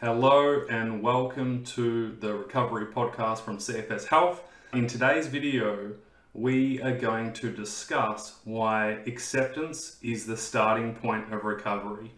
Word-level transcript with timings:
Hello 0.00 0.64
and 0.70 1.02
welcome 1.02 1.64
to 1.64 2.12
the 2.20 2.32
Recovery 2.32 2.86
Podcast 2.86 3.40
from 3.40 3.58
CFS 3.58 4.06
Health. 4.06 4.44
In 4.72 4.86
today's 4.86 5.26
video, 5.26 5.94
we 6.34 6.80
are 6.82 6.96
going 6.96 7.32
to 7.32 7.50
discuss 7.50 8.38
why 8.44 9.00
acceptance 9.08 9.96
is 10.00 10.24
the 10.24 10.36
starting 10.36 10.94
point 10.94 11.32
of 11.34 11.42
recovery. 11.42 12.12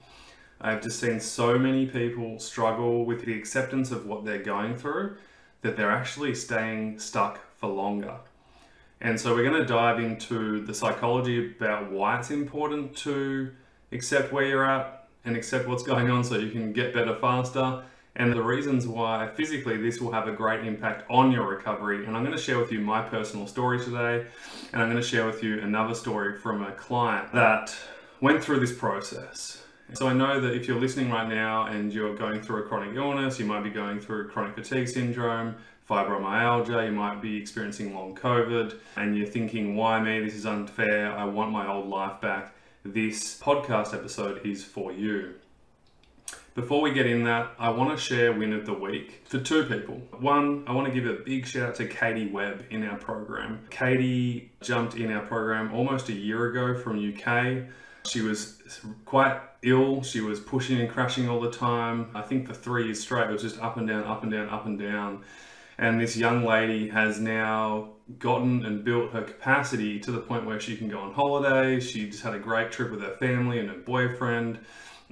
I've 0.60 0.82
just 0.82 1.00
seen 1.00 1.20
so 1.20 1.58
many 1.58 1.86
people 1.86 2.38
struggle 2.38 3.06
with 3.06 3.24
the 3.24 3.32
acceptance 3.32 3.90
of 3.92 4.04
what 4.04 4.26
they're 4.26 4.42
going 4.42 4.76
through 4.76 5.16
that 5.62 5.78
they're 5.78 5.90
actually 5.90 6.34
staying 6.34 6.98
stuck 6.98 7.40
for 7.56 7.70
longer. 7.70 8.18
And 9.00 9.18
so 9.18 9.34
we're 9.34 9.48
going 9.48 9.62
to 9.62 9.66
dive 9.66 10.00
into 10.00 10.66
the 10.66 10.74
psychology 10.74 11.56
about 11.56 11.90
why 11.90 12.18
it's 12.18 12.30
important 12.30 12.94
to 12.98 13.52
accept 13.90 14.34
where 14.34 14.44
you're 14.44 14.66
at 14.66 14.99
and 15.24 15.36
accept 15.36 15.68
what's 15.68 15.82
going 15.82 16.10
on 16.10 16.24
so 16.24 16.38
you 16.38 16.50
can 16.50 16.72
get 16.72 16.92
better 16.94 17.14
faster 17.16 17.82
and 18.16 18.32
the 18.32 18.42
reasons 18.42 18.86
why 18.86 19.28
physically 19.34 19.76
this 19.76 20.00
will 20.00 20.12
have 20.12 20.26
a 20.26 20.32
great 20.32 20.66
impact 20.66 21.08
on 21.08 21.30
your 21.30 21.48
recovery. 21.48 22.06
And 22.06 22.16
I'm 22.16 22.24
going 22.24 22.36
to 22.36 22.42
share 22.42 22.58
with 22.58 22.72
you 22.72 22.80
my 22.80 23.02
personal 23.02 23.46
story 23.46 23.78
today, 23.78 24.26
and 24.72 24.82
I'm 24.82 24.90
going 24.90 25.00
to 25.00 25.08
share 25.08 25.26
with 25.26 25.42
you 25.42 25.60
another 25.60 25.94
story 25.94 26.36
from 26.36 26.62
a 26.62 26.72
client 26.72 27.32
that 27.32 27.74
went 28.20 28.42
through 28.42 28.60
this 28.60 28.76
process. 28.76 29.62
So 29.94 30.06
I 30.06 30.12
know 30.12 30.40
that 30.40 30.54
if 30.54 30.68
you're 30.68 30.78
listening 30.78 31.10
right 31.10 31.28
now 31.28 31.66
and 31.66 31.92
you're 31.92 32.14
going 32.14 32.42
through 32.42 32.64
a 32.64 32.68
chronic 32.68 32.94
illness, 32.94 33.38
you 33.38 33.46
might 33.46 33.62
be 33.62 33.70
going 33.70 34.00
through 34.00 34.28
chronic 34.28 34.54
fatigue 34.54 34.88
syndrome, 34.88 35.56
fibromyalgia, 35.88 36.86
you 36.86 36.92
might 36.92 37.20
be 37.20 37.36
experiencing 37.36 37.94
long 37.94 38.14
COVID, 38.14 38.76
and 38.96 39.16
you're 39.16 39.26
thinking, 39.26 39.74
why 39.74 40.00
me? 40.00 40.20
This 40.20 40.34
is 40.34 40.46
unfair. 40.46 41.12
I 41.12 41.24
want 41.24 41.50
my 41.50 41.68
old 41.68 41.88
life 41.88 42.20
back. 42.20 42.54
This 42.82 43.38
podcast 43.38 43.92
episode 43.92 44.46
is 44.46 44.64
for 44.64 44.90
you. 44.90 45.34
Before 46.54 46.80
we 46.80 46.94
get 46.94 47.04
in 47.04 47.24
that, 47.24 47.50
I 47.58 47.68
want 47.68 47.90
to 47.90 48.02
share 48.02 48.32
win 48.32 48.54
of 48.54 48.64
the 48.64 48.72
week 48.72 49.20
for 49.26 49.38
two 49.38 49.64
people. 49.64 49.96
One, 50.18 50.64
I 50.66 50.72
want 50.72 50.86
to 50.86 50.92
give 50.98 51.04
a 51.04 51.22
big 51.22 51.44
shout 51.44 51.68
out 51.68 51.74
to 51.74 51.86
Katie 51.86 52.28
Webb 52.28 52.64
in 52.70 52.82
our 52.86 52.96
program. 52.96 53.66
Katie 53.68 54.50
jumped 54.62 54.94
in 54.94 55.12
our 55.12 55.20
program 55.20 55.74
almost 55.74 56.08
a 56.08 56.14
year 56.14 56.46
ago 56.46 56.74
from 56.80 56.96
UK. 56.96 57.68
She 58.06 58.22
was 58.22 58.62
quite 59.04 59.38
ill. 59.60 60.02
She 60.02 60.22
was 60.22 60.40
pushing 60.40 60.80
and 60.80 60.88
crashing 60.88 61.28
all 61.28 61.38
the 61.38 61.50
time. 61.50 62.08
I 62.14 62.22
think 62.22 62.46
for 62.46 62.54
three 62.54 62.86
years 62.86 63.00
straight, 63.00 63.28
it 63.28 63.32
was 63.32 63.42
just 63.42 63.60
up 63.60 63.76
and 63.76 63.86
down, 63.86 64.04
up 64.04 64.22
and 64.22 64.32
down, 64.32 64.48
up 64.48 64.64
and 64.64 64.78
down. 64.78 65.22
And 65.76 66.00
this 66.00 66.16
young 66.16 66.46
lady 66.46 66.88
has 66.88 67.20
now 67.20 67.90
gotten 68.18 68.64
and 68.64 68.84
built 68.84 69.12
her 69.12 69.22
capacity 69.22 70.00
to 70.00 70.10
the 70.10 70.20
point 70.20 70.46
where 70.46 70.60
she 70.60 70.76
can 70.76 70.88
go 70.88 70.98
on 70.98 71.12
holiday. 71.12 71.80
She 71.80 72.08
just 72.08 72.22
had 72.22 72.34
a 72.34 72.38
great 72.38 72.72
trip 72.72 72.90
with 72.90 73.00
her 73.02 73.16
family 73.16 73.58
and 73.58 73.68
her 73.68 73.78
boyfriend 73.78 74.58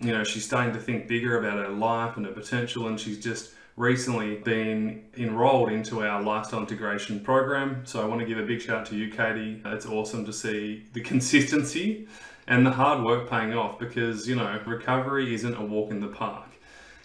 you 0.00 0.12
know, 0.12 0.24
she's 0.24 0.44
starting 0.44 0.72
to 0.74 0.78
think 0.78 1.08
bigger 1.08 1.38
about 1.38 1.58
her 1.58 1.72
life 1.72 2.16
and 2.16 2.26
her 2.26 2.32
potential, 2.32 2.86
and 2.86 3.00
she's 3.00 3.18
just 3.18 3.52
recently 3.76 4.36
been 4.36 5.04
enrolled 5.16 5.70
into 5.70 6.04
our 6.04 6.22
lifestyle 6.22 6.60
integration 6.60 7.20
program. 7.20 7.84
So 7.84 8.02
I 8.02 8.04
want 8.06 8.20
to 8.20 8.26
give 8.26 8.38
a 8.38 8.44
big 8.44 8.60
shout 8.60 8.80
out 8.80 8.86
to 8.86 8.96
you, 8.96 9.10
Katie. 9.10 9.60
It's 9.64 9.86
awesome 9.86 10.24
to 10.26 10.32
see 10.32 10.86
the 10.92 11.00
consistency 11.12 12.06
and 12.46 12.64
the 12.64 12.70
hard 12.70 13.04
work 13.04 13.28
paying 13.28 13.54
off 13.54 13.78
because, 13.78 14.28
you 14.28 14.36
know, 14.36 14.60
recovery 14.66 15.34
isn't 15.34 15.54
a 15.54 15.64
walk 15.64 15.90
in 15.90 16.00
the 16.00 16.08
park. 16.08 16.46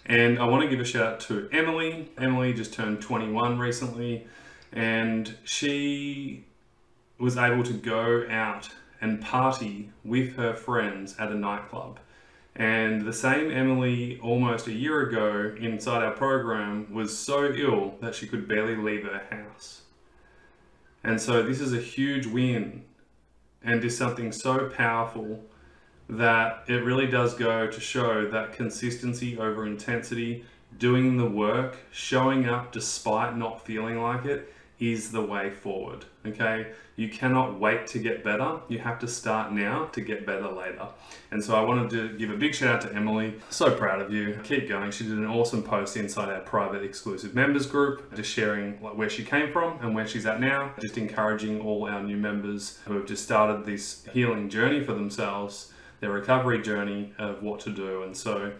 And 0.06 0.38
I 0.38 0.44
want 0.46 0.62
to 0.62 0.68
give 0.68 0.80
a 0.80 0.84
shout 0.84 1.14
out 1.14 1.20
to 1.20 1.48
Emily. 1.50 2.10
Emily 2.18 2.52
just 2.52 2.74
turned 2.74 3.00
21 3.00 3.58
recently, 3.58 4.26
and 4.74 5.36
she 5.44 6.44
was 7.18 7.36
able 7.36 7.62
to 7.62 7.72
go 7.72 8.26
out 8.28 8.68
and 9.00 9.20
party 9.22 9.90
with 10.04 10.34
her 10.36 10.52
friends 10.54 11.14
at 11.18 11.30
a 11.30 11.34
nightclub. 11.34 12.00
And 12.56 13.02
the 13.02 13.12
same 13.12 13.50
Emily, 13.50 14.18
almost 14.20 14.66
a 14.66 14.72
year 14.72 15.08
ago, 15.08 15.54
inside 15.58 16.02
our 16.02 16.12
program, 16.12 16.92
was 16.92 17.16
so 17.16 17.52
ill 17.52 17.94
that 18.00 18.14
she 18.14 18.26
could 18.26 18.46
barely 18.46 18.76
leave 18.76 19.04
her 19.04 19.22
house. 19.30 19.82
And 21.02 21.20
so, 21.20 21.42
this 21.42 21.60
is 21.60 21.72
a 21.72 21.80
huge 21.80 22.26
win 22.26 22.84
and 23.62 23.84
is 23.84 23.96
something 23.96 24.32
so 24.32 24.68
powerful 24.70 25.40
that 26.08 26.64
it 26.68 26.84
really 26.84 27.06
does 27.06 27.34
go 27.34 27.66
to 27.66 27.80
show 27.80 28.28
that 28.30 28.52
consistency 28.52 29.38
over 29.38 29.66
intensity, 29.66 30.44
doing 30.78 31.16
the 31.16 31.26
work, 31.26 31.76
showing 31.90 32.48
up 32.48 32.72
despite 32.72 33.36
not 33.36 33.64
feeling 33.64 34.00
like 34.00 34.24
it, 34.26 34.52
is 34.80 35.12
the 35.12 35.22
way 35.22 35.50
forward. 35.50 36.04
Okay, 36.26 36.68
you 36.96 37.08
cannot 37.08 37.58
wait 37.60 37.86
to 37.88 37.98
get 37.98 38.24
better. 38.24 38.60
You 38.68 38.78
have 38.78 38.98
to 39.00 39.08
start 39.08 39.52
now 39.52 39.86
to 39.86 40.00
get 40.00 40.26
better 40.26 40.48
later. 40.48 40.88
And 41.30 41.42
so 41.44 41.54
I 41.54 41.62
wanted 41.62 41.90
to 41.90 42.16
give 42.18 42.30
a 42.30 42.36
big 42.36 42.54
shout 42.54 42.76
out 42.76 42.90
to 42.90 42.96
Emily. 42.96 43.34
So 43.50 43.74
proud 43.74 44.00
of 44.00 44.12
you. 44.12 44.38
Keep 44.42 44.68
going. 44.68 44.90
She 44.90 45.04
did 45.04 45.18
an 45.18 45.26
awesome 45.26 45.62
post 45.62 45.96
inside 45.96 46.28
our 46.28 46.40
private 46.40 46.82
exclusive 46.82 47.34
members 47.34 47.66
group, 47.66 48.14
just 48.14 48.30
sharing 48.30 48.80
like 48.82 48.96
where 48.96 49.10
she 49.10 49.24
came 49.24 49.52
from 49.52 49.78
and 49.80 49.94
where 49.94 50.06
she's 50.06 50.26
at 50.26 50.40
now. 50.40 50.72
Just 50.80 50.98
encouraging 50.98 51.60
all 51.60 51.86
our 51.86 52.02
new 52.02 52.16
members 52.16 52.78
who 52.86 52.94
have 52.94 53.06
just 53.06 53.24
started 53.24 53.64
this 53.64 54.06
healing 54.12 54.48
journey 54.48 54.82
for 54.82 54.94
themselves, 54.94 55.72
their 56.00 56.10
recovery 56.10 56.62
journey 56.62 57.12
of 57.18 57.42
what 57.42 57.60
to 57.60 57.70
do. 57.70 58.02
And 58.02 58.16
so 58.16 58.52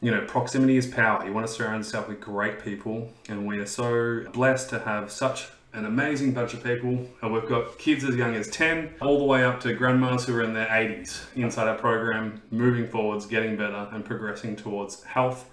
you 0.00 0.10
know, 0.10 0.22
proximity 0.22 0.76
is 0.76 0.86
power. 0.86 1.24
You 1.24 1.32
want 1.32 1.46
to 1.46 1.52
surround 1.52 1.84
yourself 1.84 2.08
with 2.08 2.20
great 2.20 2.64
people, 2.64 3.12
and 3.28 3.46
we 3.46 3.58
are 3.58 3.66
so 3.66 4.24
blessed 4.32 4.70
to 4.70 4.80
have 4.80 5.10
such 5.10 5.48
an 5.72 5.84
amazing 5.84 6.32
bunch 6.32 6.54
of 6.54 6.64
people. 6.64 7.06
And 7.22 7.32
we've 7.32 7.48
got 7.48 7.78
kids 7.78 8.02
as 8.04 8.16
young 8.16 8.34
as 8.34 8.48
10, 8.48 8.94
all 9.00 9.18
the 9.18 9.24
way 9.24 9.44
up 9.44 9.60
to 9.60 9.74
grandmas 9.74 10.24
who 10.24 10.36
are 10.36 10.42
in 10.42 10.54
their 10.54 10.66
80s 10.66 11.22
inside 11.36 11.68
our 11.68 11.76
program, 11.76 12.40
moving 12.50 12.88
forwards, 12.88 13.26
getting 13.26 13.56
better, 13.56 13.88
and 13.92 14.04
progressing 14.04 14.56
towards 14.56 15.02
health 15.04 15.48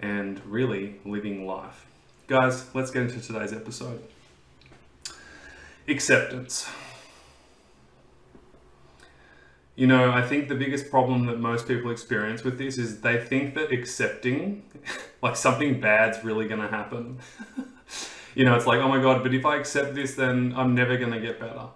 and 0.00 0.44
really 0.44 0.96
living 1.04 1.46
life. 1.46 1.86
Guys, 2.26 2.74
let's 2.74 2.90
get 2.90 3.02
into 3.02 3.20
today's 3.20 3.52
episode. 3.52 4.02
Acceptance. 5.86 6.68
You 9.76 9.88
know, 9.88 10.12
I 10.12 10.22
think 10.22 10.48
the 10.48 10.54
biggest 10.54 10.88
problem 10.88 11.26
that 11.26 11.40
most 11.40 11.66
people 11.66 11.90
experience 11.90 12.44
with 12.44 12.58
this 12.58 12.78
is 12.78 13.00
they 13.00 13.18
think 13.18 13.54
that 13.54 13.72
accepting, 13.72 14.62
like 15.22 15.34
something 15.34 15.80
bad's 15.80 16.22
really 16.24 16.46
going 16.46 16.60
to 16.60 16.68
happen. 16.68 17.18
you 18.36 18.44
know, 18.44 18.54
it's 18.54 18.66
like, 18.66 18.80
oh 18.80 18.88
my 18.88 19.02
God, 19.02 19.24
but 19.24 19.34
if 19.34 19.44
I 19.44 19.56
accept 19.56 19.94
this, 19.94 20.14
then 20.14 20.52
I'm 20.56 20.74
never 20.74 20.96
going 20.96 21.12
to 21.12 21.20
get 21.20 21.40
better. 21.40 21.66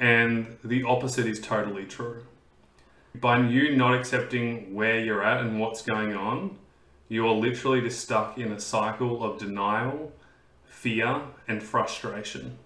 And 0.00 0.56
the 0.64 0.82
opposite 0.82 1.26
is 1.26 1.40
totally 1.40 1.84
true. 1.84 2.24
By 3.14 3.40
you 3.46 3.76
not 3.76 3.94
accepting 3.94 4.74
where 4.74 4.98
you're 4.98 5.22
at 5.22 5.40
and 5.40 5.60
what's 5.60 5.82
going 5.82 6.14
on, 6.14 6.58
you 7.08 7.26
are 7.26 7.34
literally 7.34 7.80
just 7.80 8.00
stuck 8.00 8.38
in 8.38 8.52
a 8.52 8.60
cycle 8.60 9.22
of 9.22 9.38
denial, 9.38 10.12
fear, 10.64 11.22
and 11.46 11.62
frustration. 11.62 12.56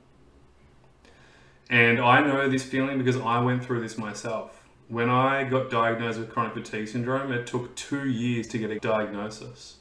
And 1.71 2.01
I 2.01 2.21
know 2.21 2.49
this 2.49 2.65
feeling 2.65 2.99
because 2.99 3.17
I 3.17 3.41
went 3.41 3.65
through 3.65 3.81
this 3.81 3.97
myself. 3.97 4.63
When 4.89 5.09
I 5.09 5.45
got 5.45 5.71
diagnosed 5.71 6.19
with 6.19 6.31
chronic 6.31 6.55
fatigue 6.55 6.89
syndrome, 6.89 7.33
it 7.33 7.47
took 7.47 7.75
two 7.75 8.09
years 8.09 8.47
to 8.49 8.59
get 8.59 8.71
a 8.71 8.79
diagnosis. 8.79 9.77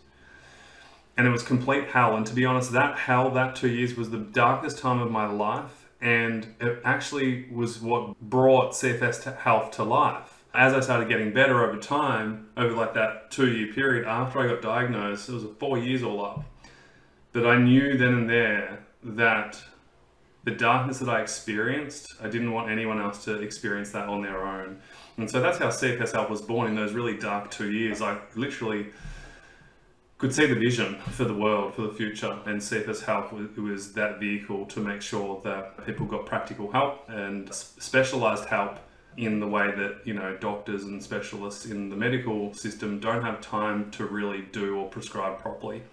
And 1.18 1.28
it 1.28 1.30
was 1.30 1.44
complete 1.44 1.90
hell. 1.90 2.16
And 2.16 2.26
to 2.26 2.34
be 2.34 2.46
honest, 2.46 2.72
that 2.72 2.98
hell, 2.98 3.30
that 3.32 3.56
two 3.56 3.70
years, 3.70 3.96
was 3.96 4.10
the 4.10 4.18
darkest 4.18 4.80
time 4.80 5.00
of 5.00 5.12
my 5.12 5.28
life. 5.28 5.90
And 6.02 6.56
it 6.60 6.80
actually 6.84 7.50
was 7.52 7.80
what 7.80 8.20
brought 8.20 8.74
CFS 8.74 9.38
Health 9.38 9.72
to 9.72 9.84
life. 9.84 10.46
As 10.54 10.74
I 10.74 10.80
started 10.80 11.10
getting 11.10 11.34
better 11.34 11.64
over 11.68 11.80
time, 11.80 12.50
over 12.58 12.76
like 12.76 12.94
that 12.94 13.32
two 13.32 13.52
year 13.52 13.74
period 13.74 14.08
after 14.08 14.40
I 14.40 14.48
got 14.48 14.62
diagnosed, 14.62 15.30
it 15.30 15.34
was 15.34 15.46
four 15.60 15.78
years 15.78 16.04
all 16.04 16.24
up. 16.24 16.44
But 17.32 17.48
I 17.48 17.58
knew 17.58 17.98
then 17.98 18.14
and 18.14 18.30
there 18.30 18.86
that 19.04 19.62
the 20.44 20.52
darkness 20.52 21.00
that 21.00 21.10
I 21.10 21.22
experienced, 21.22 22.16
I 22.22 22.28
didn't 22.28 22.52
want 22.52 22.70
anyone 22.70 23.00
else 23.00 23.24
to 23.26 23.42
experience 23.42 23.92
that 23.92 24.10
on 24.10 24.22
their 24.22 24.46
own. 24.46 24.80
And 25.18 25.30
so 25.30 25.42
that's 25.42 25.58
how 25.58 25.68
CFS 25.68 26.12
Health 26.12 26.30
was 26.30 26.42
born 26.42 26.68
in 26.68 26.76
those 26.76 26.94
really 26.94 27.18
dark 27.18 27.50
two 27.50 27.72
years. 27.72 28.02
I 28.02 28.18
literally 28.36 28.88
could 30.18 30.34
see 30.34 30.46
the 30.46 30.56
vision 30.56 30.96
for 31.12 31.26
the 31.26 31.34
world, 31.34 31.76
for 31.76 31.84
the 31.84 31.94
future, 31.94 32.38
and 32.46 32.60
CFS 32.60 33.04
Health 33.04 33.32
was 33.32 33.94
that 33.94 34.20
vehicle 34.20 34.66
to 34.68 34.80
make 34.80 35.02
sure 35.02 35.42
that 35.44 35.86
people 35.86 36.06
got 36.06 36.26
practical 36.26 36.72
help 36.72 37.10
and 37.10 37.54
specialized 37.54 38.46
help 38.46 38.80
in 39.16 39.40
the 39.40 39.48
way 39.48 39.72
that 39.76 39.98
you 40.06 40.14
know 40.14 40.36
doctors 40.38 40.86
and 40.86 41.02
specialists 41.04 41.66
in 41.66 41.90
the 41.90 41.96
medical 41.96 42.52
system 42.54 43.00
don't 43.00 43.22
have 43.22 43.42
time 43.42 43.92
to 43.92 44.06
really 44.06 44.42
do 44.52 44.78
or 44.78 44.90
prescribe 44.90 45.40
properly. 45.40 45.84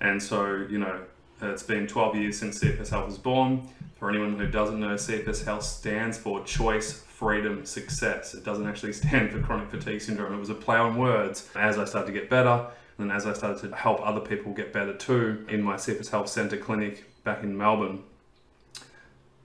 And 0.00 0.20
so, 0.20 0.66
you 0.68 0.78
know, 0.78 1.00
it's 1.40 1.62
been 1.62 1.86
12 1.86 2.16
years 2.16 2.38
since 2.38 2.60
CFS 2.60 2.90
Health 2.90 3.06
was 3.06 3.18
born. 3.18 3.68
For 4.02 4.10
anyone 4.10 4.36
who 4.36 4.48
doesn't 4.48 4.80
know, 4.80 4.96
CFS 4.96 5.44
Health 5.44 5.62
stands 5.62 6.18
for 6.18 6.42
Choice, 6.42 6.92
Freedom, 6.92 7.64
Success. 7.64 8.34
It 8.34 8.42
doesn't 8.42 8.66
actually 8.66 8.92
stand 9.02 9.30
for 9.30 9.38
chronic 9.38 9.70
fatigue 9.70 10.00
syndrome. 10.00 10.34
It 10.34 10.40
was 10.40 10.50
a 10.50 10.56
play 10.56 10.76
on 10.76 10.96
words. 10.96 11.48
As 11.54 11.78
I 11.78 11.84
started 11.84 12.08
to 12.08 12.12
get 12.12 12.28
better, 12.28 12.66
and 12.98 13.12
as 13.12 13.28
I 13.28 13.32
started 13.32 13.62
to 13.62 13.76
help 13.76 14.04
other 14.04 14.18
people 14.18 14.52
get 14.54 14.72
better 14.72 14.92
too, 14.92 15.46
in 15.48 15.62
my 15.62 15.76
CFS 15.76 16.10
Health 16.10 16.28
Centre 16.28 16.56
clinic 16.56 17.04
back 17.22 17.44
in 17.44 17.56
Melbourne, 17.56 18.02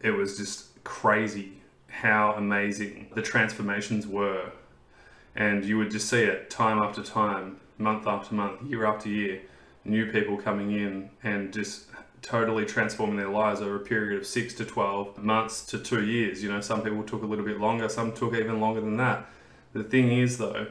it 0.01 0.09
was 0.09 0.39
just 0.39 0.83
crazy 0.83 1.61
how 1.87 2.33
amazing 2.33 3.11
the 3.13 3.21
transformations 3.21 4.07
were. 4.07 4.53
And 5.35 5.65
you 5.65 5.77
would 5.77 5.91
just 5.91 6.09
see 6.09 6.23
it 6.23 6.49
time 6.49 6.79
after 6.79 7.03
time, 7.03 7.59
month 7.77 8.07
after 8.07 8.33
month, 8.33 8.63
year 8.63 8.87
after 8.87 9.07
year 9.07 9.39
new 9.87 10.11
people 10.11 10.35
coming 10.35 10.71
in 10.71 11.09
and 11.23 11.53
just 11.53 11.85
totally 12.21 12.65
transforming 12.65 13.17
their 13.17 13.29
lives 13.29 13.61
over 13.61 13.75
a 13.75 13.79
period 13.79 14.19
of 14.19 14.25
six 14.25 14.53
to 14.55 14.65
12 14.65 15.17
months 15.23 15.65
to 15.67 15.79
two 15.79 16.05
years. 16.05 16.43
You 16.43 16.51
know, 16.51 16.61
some 16.61 16.81
people 16.81 17.03
took 17.03 17.23
a 17.23 17.25
little 17.25 17.45
bit 17.45 17.59
longer, 17.59 17.89
some 17.89 18.11
took 18.13 18.33
even 18.33 18.59
longer 18.59 18.81
than 18.81 18.97
that. 18.97 19.29
The 19.73 19.83
thing 19.83 20.11
is, 20.11 20.37
though, 20.37 20.67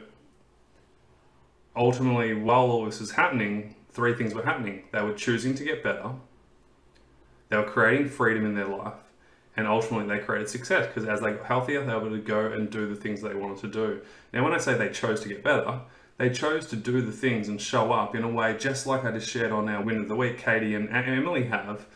ultimately, 1.74 2.34
while 2.34 2.62
all 2.62 2.84
this 2.84 3.00
was 3.00 3.12
happening, 3.12 3.74
three 3.90 4.14
things 4.14 4.34
were 4.34 4.44
happening. 4.44 4.84
They 4.92 5.02
were 5.02 5.14
choosing 5.14 5.54
to 5.54 5.64
get 5.64 5.82
better, 5.82 6.12
they 7.48 7.56
were 7.56 7.64
creating 7.64 8.08
freedom 8.08 8.44
in 8.44 8.54
their 8.54 8.66
life, 8.66 8.94
and 9.56 9.66
ultimately 9.66 10.08
they 10.08 10.22
created 10.22 10.48
success 10.48 10.86
because 10.86 11.08
as 11.08 11.20
they 11.20 11.32
got 11.32 11.46
healthier, 11.46 11.84
they 11.84 11.92
were 11.92 12.06
able 12.06 12.10
to 12.10 12.18
go 12.18 12.46
and 12.46 12.70
do 12.70 12.88
the 12.88 12.96
things 12.96 13.22
they 13.22 13.34
wanted 13.34 13.58
to 13.58 13.68
do. 13.68 14.00
Now, 14.32 14.42
when 14.44 14.52
I 14.52 14.58
say 14.58 14.74
they 14.74 14.88
chose 14.88 15.20
to 15.20 15.28
get 15.28 15.44
better, 15.44 15.80
they 16.18 16.30
chose 16.30 16.66
to 16.68 16.76
do 16.76 17.02
the 17.02 17.12
things 17.12 17.48
and 17.48 17.60
show 17.60 17.92
up 17.92 18.14
in 18.14 18.24
a 18.24 18.28
way 18.28 18.56
just 18.56 18.86
like 18.86 19.04
I 19.04 19.10
just 19.12 19.28
shared 19.28 19.52
on 19.52 19.68
our 19.68 19.82
win 19.82 19.98
of 19.98 20.08
the 20.08 20.16
week, 20.16 20.38
Katie 20.38 20.74
and 20.74 20.88
Emily 20.88 21.44
have, 21.44 21.86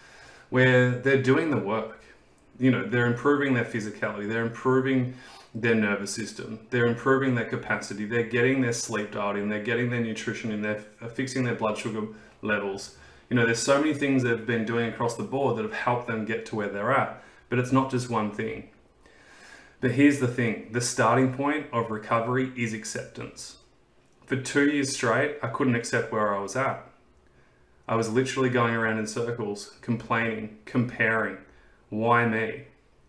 where 0.50 0.90
they're 0.90 1.22
doing 1.22 1.50
the 1.50 1.56
work. 1.56 2.04
You 2.58 2.70
know, 2.70 2.86
they're 2.86 3.06
improving 3.06 3.54
their 3.54 3.64
physicality, 3.64 4.28
they're 4.28 4.44
improving 4.44 5.14
their 5.54 5.74
nervous 5.74 6.12
system, 6.12 6.60
they're 6.68 6.86
improving 6.86 7.34
their 7.34 7.46
capacity, 7.46 8.04
they're 8.04 8.22
getting 8.22 8.60
their 8.60 8.74
sleep 8.74 9.12
dialed 9.12 9.36
in, 9.36 9.48
they're 9.48 9.62
getting 9.62 9.88
their 9.88 10.00
nutrition 10.00 10.52
in, 10.52 10.60
they're 10.60 10.84
fixing 11.14 11.44
their 11.44 11.54
blood 11.54 11.78
sugar 11.78 12.08
levels. 12.42 12.96
You 13.30 13.36
know, 13.36 13.46
there's 13.46 13.60
so 13.60 13.78
many 13.80 13.94
things 13.94 14.22
they've 14.22 14.46
been 14.46 14.66
doing 14.66 14.90
across 14.90 15.16
the 15.16 15.22
board 15.22 15.56
that 15.56 15.62
have 15.62 15.72
helped 15.72 16.06
them 16.06 16.26
get 16.26 16.44
to 16.46 16.56
where 16.56 16.68
they're 16.68 16.92
at, 16.92 17.22
but 17.48 17.58
it's 17.58 17.72
not 17.72 17.90
just 17.90 18.10
one 18.10 18.30
thing. 18.30 18.68
But 19.80 19.92
here's 19.92 20.20
the 20.20 20.28
thing 20.28 20.68
the 20.72 20.82
starting 20.82 21.32
point 21.32 21.68
of 21.72 21.90
recovery 21.90 22.52
is 22.54 22.74
acceptance 22.74 23.59
for 24.30 24.36
two 24.36 24.70
years 24.70 24.94
straight, 24.94 25.38
I 25.42 25.48
couldn't 25.48 25.74
accept 25.74 26.12
where 26.12 26.32
I 26.32 26.40
was 26.40 26.54
at. 26.54 26.86
I 27.88 27.96
was 27.96 28.08
literally 28.08 28.48
going 28.48 28.74
around 28.74 29.00
in 29.00 29.08
circles, 29.08 29.76
complaining, 29.80 30.58
comparing. 30.66 31.38
Why 31.88 32.24
me? 32.26 32.66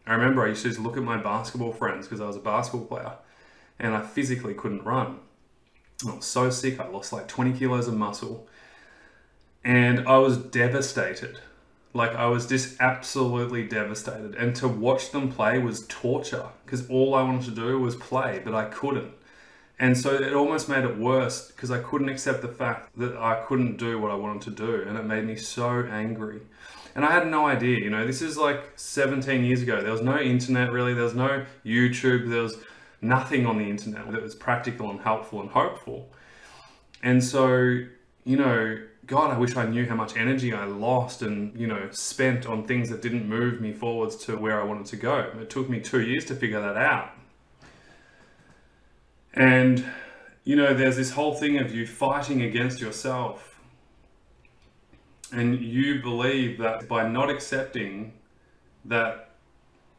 I 0.08 0.14
remember 0.16 0.44
I 0.44 0.48
used 0.48 0.64
to 0.64 0.70
just 0.70 0.82
look 0.82 0.98
at 0.98 1.04
my 1.04 1.18
basketball 1.18 1.74
friends 1.74 2.08
because 2.08 2.22
I 2.22 2.26
was 2.26 2.38
a 2.38 2.40
basketball 2.40 2.88
player 2.88 3.14
and 3.78 3.94
I 3.94 4.02
physically 4.02 4.56
couldn't 4.56 4.84
run. 4.84 5.20
I 6.08 6.16
was 6.16 6.26
so 6.26 6.50
sick, 6.50 6.80
I 6.80 6.88
lost 6.88 7.14
like 7.14 7.28
20 7.28 7.54
kilos 7.54 7.88
of 7.88 7.96
muscle 7.96 8.48
and 9.64 10.08
I 10.08 10.18
was 10.18 10.40
devastated. 10.40 11.38
Like 11.94 12.16
I 12.16 12.26
was 12.26 12.48
just 12.48 12.82
absolutely 12.82 13.68
devastated. 13.68 14.34
And 14.34 14.56
to 14.56 14.68
watch 14.68 15.12
them 15.12 15.32
play 15.32 15.60
was 15.60 15.86
torture 15.86 16.48
because 16.66 16.90
all 16.90 17.14
I 17.14 17.22
wanted 17.22 17.46
to 17.46 17.52
do 17.52 17.78
was 17.78 17.96
play, 17.96 18.42
but 18.44 18.56
I 18.56 18.66
couldn't. 18.66 19.14
And 19.82 19.98
so 19.98 20.14
it 20.14 20.34
almost 20.34 20.70
made 20.70 20.84
it 20.84 20.96
worse 20.96 21.48
because 21.48 21.72
I 21.72 21.80
couldn't 21.80 22.08
accept 22.08 22.44
the 22.44 22.48
fact 22.48 22.96
that 22.98 23.18
I 23.18 23.44
couldn't 23.48 23.78
do 23.78 24.00
what 24.00 24.12
I 24.12 24.14
wanted 24.14 24.44
to 24.44 24.52
do. 24.52 24.84
And 24.88 24.96
it 24.96 25.06
made 25.06 25.26
me 25.26 25.36
so 25.36 25.82
angry. 25.92 26.42
And 26.94 27.04
I 27.04 27.10
had 27.10 27.28
no 27.28 27.48
idea, 27.48 27.80
you 27.80 27.90
know, 27.90 28.06
this 28.06 28.22
is 28.22 28.38
like 28.38 28.74
17 28.76 29.44
years 29.44 29.64
ago. 29.64 29.82
There 29.82 29.92
was 29.92 30.04
no 30.04 30.20
internet 30.20 30.72
really, 30.72 30.94
there 30.94 31.06
was 31.06 31.16
no 31.16 31.46
YouTube, 31.66 32.30
there 32.30 32.44
was 32.44 32.58
nothing 33.02 33.48
on 33.48 33.58
the 33.58 33.68
internet 33.68 34.12
that 34.12 34.22
was 34.22 34.36
practical 34.36 34.92
and 34.92 35.02
helpful 35.02 35.42
and 35.42 35.50
hopeful. 35.50 36.12
And 37.02 37.24
so, 37.24 37.48
you 38.24 38.38
know, 38.38 38.84
God, 39.08 39.32
I 39.32 39.40
wish 39.40 39.56
I 39.56 39.66
knew 39.66 39.88
how 39.88 39.96
much 39.96 40.16
energy 40.16 40.54
I 40.54 40.66
lost 40.66 41.24
and, 41.24 41.60
you 41.60 41.66
know, 41.66 41.88
spent 41.90 42.46
on 42.46 42.68
things 42.68 42.88
that 42.92 43.02
didn't 43.02 43.28
move 43.28 43.60
me 43.60 43.74
forwards 43.74 44.16
to 44.26 44.38
where 44.38 44.62
I 44.62 44.64
wanted 44.64 44.86
to 44.88 44.98
go. 44.98 45.32
It 45.42 45.50
took 45.50 45.70
me 45.70 45.80
two 45.80 46.02
years 46.02 46.26
to 46.26 46.36
figure 46.36 46.62
that 46.62 46.78
out. 46.78 47.14
And, 49.34 49.86
you 50.44 50.56
know, 50.56 50.74
there's 50.74 50.98
this 50.98 51.12
whole 51.12 51.34
thing 51.34 51.58
of 51.58 51.74
you 51.74 51.88
fighting 51.88 52.42
against 52.42 52.80
yourself. 52.82 53.60
And 55.32 55.60
you 55.62 56.02
believe 56.02 56.58
that 56.58 56.88
by 56.88 57.08
not 57.08 57.30
accepting 57.30 58.14
that 58.86 59.30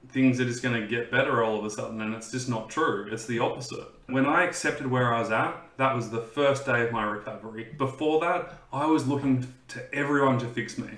things 0.08 0.40
are 0.40 0.44
just 0.44 0.62
going 0.62 0.79
to 0.81 0.87
get 0.87 1.11
better 1.11 1.43
all 1.43 1.58
of 1.58 1.64
a 1.64 1.70
sudden, 1.70 2.00
and 2.00 2.14
it's 2.14 2.31
just 2.31 2.49
not 2.49 2.69
true. 2.69 3.08
It's 3.11 3.25
the 3.25 3.38
opposite. 3.38 3.87
When 4.06 4.26
I 4.26 4.44
accepted 4.44 4.87
where 4.87 5.14
I 5.14 5.20
was 5.20 5.31
at, 5.31 5.55
that 5.79 5.94
was 5.94 6.11
the 6.11 6.20
first 6.20 6.67
day 6.67 6.82
of 6.82 6.93
my 6.93 7.05
recovery. 7.05 7.75
Before 7.79 8.20
that, 8.20 8.58
I 8.73 8.87
was 8.87 9.06
looking 9.06 9.52
to 9.69 9.94
everyone 9.94 10.38
to 10.40 10.46
fix 10.46 10.76
me. 10.76 10.90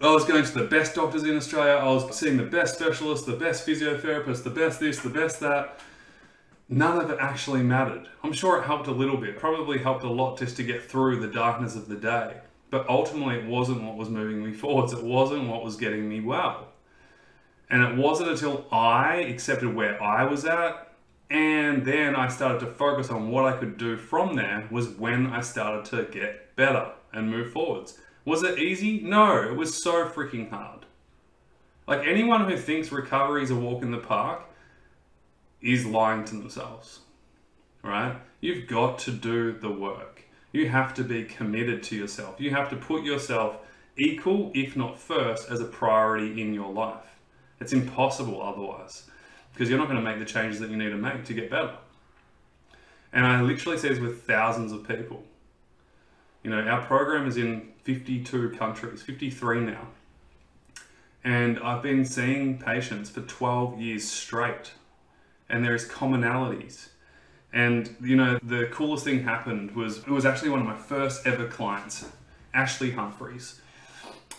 I 0.00 0.12
was 0.12 0.24
going 0.24 0.44
to 0.44 0.52
the 0.52 0.64
best 0.64 0.94
doctors 0.94 1.24
in 1.24 1.36
Australia. 1.36 1.72
I 1.72 1.86
was 1.86 2.16
seeing 2.16 2.36
the 2.36 2.44
best 2.44 2.76
specialists, 2.76 3.26
the 3.26 3.36
best 3.36 3.66
physiotherapists, 3.66 4.42
the 4.42 4.50
best 4.50 4.80
this, 4.80 5.00
the 5.00 5.10
best 5.10 5.40
that 5.40 5.80
none 6.68 6.98
of 7.00 7.10
it 7.10 7.18
actually 7.20 7.62
mattered. 7.62 8.08
I'm 8.22 8.32
sure 8.32 8.58
it 8.58 8.64
helped 8.64 8.86
a 8.86 8.92
little 8.92 9.16
bit, 9.16 9.38
probably 9.38 9.78
helped 9.78 10.04
a 10.04 10.10
lot 10.10 10.38
just 10.38 10.56
to 10.56 10.62
get 10.62 10.82
through 10.82 11.20
the 11.20 11.28
darkness 11.28 11.76
of 11.76 11.88
the 11.88 11.96
day. 11.96 12.38
But 12.70 12.88
ultimately, 12.88 13.36
it 13.36 13.46
wasn't 13.46 13.82
what 13.82 13.96
was 13.96 14.08
moving 14.08 14.44
me 14.44 14.52
forwards, 14.54 14.92
it 14.92 15.02
wasn't 15.02 15.48
what 15.48 15.64
was 15.64 15.76
getting 15.76 16.08
me 16.08 16.20
well. 16.20 16.68
And 17.70 17.82
it 17.82 17.96
wasn't 17.96 18.30
until 18.30 18.66
I 18.72 19.16
accepted 19.16 19.74
where 19.74 20.02
I 20.02 20.24
was 20.24 20.44
at 20.44 20.88
and 21.30 21.84
then 21.84 22.16
I 22.16 22.28
started 22.28 22.60
to 22.60 22.66
focus 22.66 23.10
on 23.10 23.30
what 23.30 23.44
I 23.44 23.56
could 23.56 23.76
do 23.76 23.96
from 23.96 24.34
there 24.34 24.66
was 24.70 24.88
when 24.88 25.26
I 25.26 25.40
started 25.40 25.84
to 25.90 26.10
get 26.10 26.56
better 26.56 26.92
and 27.12 27.30
move 27.30 27.52
forwards. 27.52 27.98
Was 28.24 28.42
it 28.42 28.58
easy? 28.58 29.00
No, 29.00 29.42
it 29.42 29.54
was 29.54 29.82
so 29.82 30.08
freaking 30.08 30.50
hard. 30.50 30.86
Like 31.86 32.06
anyone 32.06 32.48
who 32.48 32.56
thinks 32.56 32.92
recovery 32.92 33.42
is 33.42 33.50
a 33.50 33.56
walk 33.56 33.82
in 33.82 33.90
the 33.90 33.98
park, 33.98 34.42
is 35.60 35.86
lying 35.86 36.24
to 36.24 36.36
themselves, 36.36 37.00
right? 37.82 38.16
You've 38.40 38.66
got 38.68 38.98
to 39.00 39.10
do 39.10 39.52
the 39.52 39.70
work. 39.70 40.24
You 40.52 40.68
have 40.68 40.94
to 40.94 41.04
be 41.04 41.24
committed 41.24 41.82
to 41.84 41.96
yourself. 41.96 42.40
You 42.40 42.50
have 42.50 42.70
to 42.70 42.76
put 42.76 43.04
yourself 43.04 43.58
equal, 43.96 44.52
if 44.54 44.76
not 44.76 44.98
first, 44.98 45.50
as 45.50 45.60
a 45.60 45.64
priority 45.64 46.40
in 46.40 46.54
your 46.54 46.72
life. 46.72 47.18
It's 47.60 47.72
impossible 47.72 48.40
otherwise 48.40 49.08
because 49.52 49.68
you're 49.68 49.78
not 49.78 49.88
going 49.88 50.02
to 50.02 50.04
make 50.04 50.18
the 50.18 50.24
changes 50.24 50.60
that 50.60 50.70
you 50.70 50.76
need 50.76 50.90
to 50.90 50.96
make 50.96 51.24
to 51.24 51.34
get 51.34 51.50
better. 51.50 51.76
And 53.12 53.26
I 53.26 53.40
literally 53.40 53.78
see 53.78 53.88
this 53.88 53.98
with 53.98 54.22
thousands 54.22 54.70
of 54.70 54.86
people. 54.86 55.24
You 56.42 56.50
know, 56.50 56.60
our 56.60 56.82
program 56.82 57.26
is 57.26 57.36
in 57.36 57.72
52 57.82 58.50
countries, 58.50 59.02
53 59.02 59.60
now. 59.60 59.88
And 61.24 61.58
I've 61.58 61.82
been 61.82 62.04
seeing 62.04 62.58
patients 62.58 63.10
for 63.10 63.22
12 63.22 63.80
years 63.80 64.08
straight 64.08 64.72
and 65.48 65.64
there 65.64 65.74
is 65.74 65.86
commonalities. 65.88 66.88
And 67.52 67.94
you 68.00 68.16
know, 68.16 68.38
the 68.42 68.66
coolest 68.66 69.04
thing 69.04 69.24
happened 69.24 69.74
was 69.74 69.98
it 69.98 70.08
was 70.08 70.26
actually 70.26 70.50
one 70.50 70.60
of 70.60 70.66
my 70.66 70.76
first 70.76 71.26
ever 71.26 71.46
clients, 71.46 72.06
Ashley 72.52 72.90
Humphreys. 72.92 73.60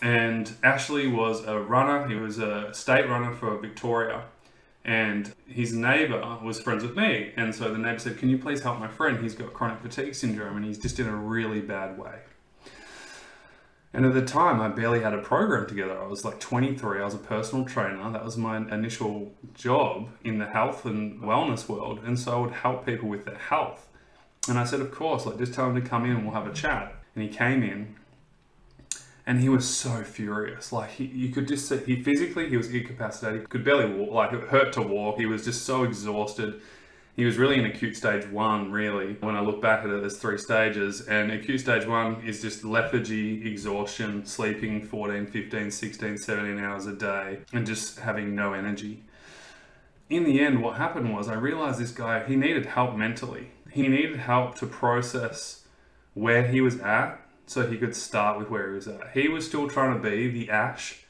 And 0.02 0.50
Ashley 0.62 1.06
was 1.06 1.44
a 1.44 1.58
runner, 1.58 2.08
he 2.08 2.14
was 2.14 2.38
a 2.38 2.72
state 2.72 3.08
runner 3.08 3.34
for 3.34 3.58
Victoria. 3.58 4.24
And 4.82 5.34
his 5.46 5.74
neighbor 5.74 6.38
was 6.42 6.58
friends 6.60 6.82
with 6.82 6.96
me. 6.96 7.32
And 7.36 7.54
so 7.54 7.70
the 7.70 7.78
neighbor 7.78 7.98
said, 7.98 8.16
Can 8.16 8.30
you 8.30 8.38
please 8.38 8.62
help 8.62 8.78
my 8.78 8.88
friend? 8.88 9.22
He's 9.22 9.34
got 9.34 9.52
chronic 9.52 9.80
fatigue 9.82 10.14
syndrome 10.14 10.56
and 10.56 10.64
he's 10.64 10.78
just 10.78 10.98
in 10.98 11.06
a 11.06 11.14
really 11.14 11.60
bad 11.60 11.98
way. 11.98 12.14
And 13.92 14.06
at 14.06 14.14
the 14.14 14.24
time, 14.24 14.60
I 14.60 14.68
barely 14.68 15.00
had 15.00 15.14
a 15.14 15.18
program 15.18 15.66
together. 15.66 16.00
I 16.00 16.06
was 16.06 16.24
like 16.24 16.38
23. 16.38 17.00
I 17.00 17.04
was 17.04 17.14
a 17.14 17.18
personal 17.18 17.64
trainer. 17.64 18.10
That 18.12 18.24
was 18.24 18.36
my 18.36 18.56
initial 18.56 19.32
job 19.54 20.10
in 20.22 20.38
the 20.38 20.46
health 20.46 20.84
and 20.84 21.20
wellness 21.20 21.68
world. 21.68 22.00
And 22.04 22.18
so 22.18 22.32
I 22.32 22.40
would 22.40 22.52
help 22.52 22.86
people 22.86 23.08
with 23.08 23.24
their 23.24 23.38
health. 23.38 23.88
And 24.48 24.58
I 24.58 24.64
said, 24.64 24.80
of 24.80 24.92
course, 24.92 25.26
like 25.26 25.38
just 25.38 25.54
tell 25.54 25.68
him 25.68 25.74
to 25.74 25.86
come 25.86 26.04
in 26.04 26.12
and 26.12 26.24
we'll 26.24 26.34
have 26.34 26.46
a 26.46 26.52
chat. 26.54 26.94
And 27.14 27.24
he 27.24 27.28
came 27.28 27.64
in 27.64 27.96
and 29.26 29.40
he 29.40 29.48
was 29.48 29.68
so 29.68 30.04
furious. 30.04 30.72
Like 30.72 30.90
he, 30.90 31.04
you 31.06 31.30
could 31.30 31.48
just 31.48 31.68
see, 31.68 31.78
he 31.78 32.00
physically, 32.00 32.48
he 32.48 32.56
was 32.56 32.72
incapacitated. 32.72 33.48
Could 33.48 33.64
barely 33.64 33.92
walk, 33.92 34.12
like 34.12 34.32
it 34.32 34.48
hurt 34.48 34.72
to 34.74 34.82
walk. 34.82 35.18
He 35.18 35.26
was 35.26 35.44
just 35.44 35.64
so 35.64 35.82
exhausted 35.82 36.60
he 37.16 37.24
was 37.24 37.38
really 37.38 37.58
in 37.58 37.66
acute 37.66 37.96
stage 37.96 38.26
one, 38.26 38.70
really. 38.70 39.16
When 39.20 39.36
I 39.36 39.40
look 39.40 39.60
back 39.60 39.84
at 39.84 39.90
it, 39.90 40.00
there's 40.00 40.18
three 40.18 40.38
stages, 40.38 41.02
and 41.02 41.30
acute 41.30 41.60
stage 41.60 41.86
one 41.86 42.22
is 42.24 42.40
just 42.40 42.64
lethargy, 42.64 43.46
exhaustion, 43.46 44.24
sleeping 44.24 44.82
14, 44.82 45.26
15, 45.26 45.70
16, 45.70 46.18
17 46.18 46.58
hours 46.58 46.86
a 46.86 46.92
day, 46.92 47.40
and 47.52 47.66
just 47.66 48.00
having 48.00 48.34
no 48.34 48.52
energy. 48.52 49.02
In 50.08 50.24
the 50.24 50.40
end, 50.40 50.62
what 50.62 50.76
happened 50.76 51.14
was 51.14 51.28
I 51.28 51.34
realized 51.34 51.78
this 51.78 51.92
guy, 51.92 52.24
he 52.24 52.36
needed 52.36 52.66
help 52.66 52.96
mentally. 52.96 53.50
He 53.70 53.86
needed 53.86 54.16
help 54.16 54.56
to 54.56 54.66
process 54.66 55.64
where 56.14 56.46
he 56.46 56.60
was 56.60 56.80
at 56.80 57.20
so 57.46 57.66
he 57.66 57.76
could 57.76 57.94
start 57.96 58.38
with 58.38 58.48
where 58.50 58.68
he 58.68 58.74
was 58.74 58.88
at. 58.88 59.10
He 59.14 59.28
was 59.28 59.46
still 59.46 59.68
trying 59.68 59.94
to 59.94 60.00
be 60.00 60.28
the 60.28 60.50
Ash 60.50 61.04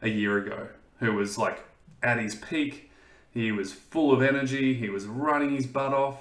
a 0.00 0.08
year 0.08 0.38
ago, 0.38 0.68
who 0.98 1.12
was 1.12 1.38
like 1.38 1.64
at 2.02 2.18
his 2.18 2.34
peak 2.34 2.90
he 3.32 3.52
was 3.52 3.72
full 3.72 4.12
of 4.12 4.22
energy, 4.22 4.74
he 4.74 4.88
was 4.88 5.06
running 5.06 5.54
his 5.54 5.66
butt 5.66 5.92
off, 5.92 6.18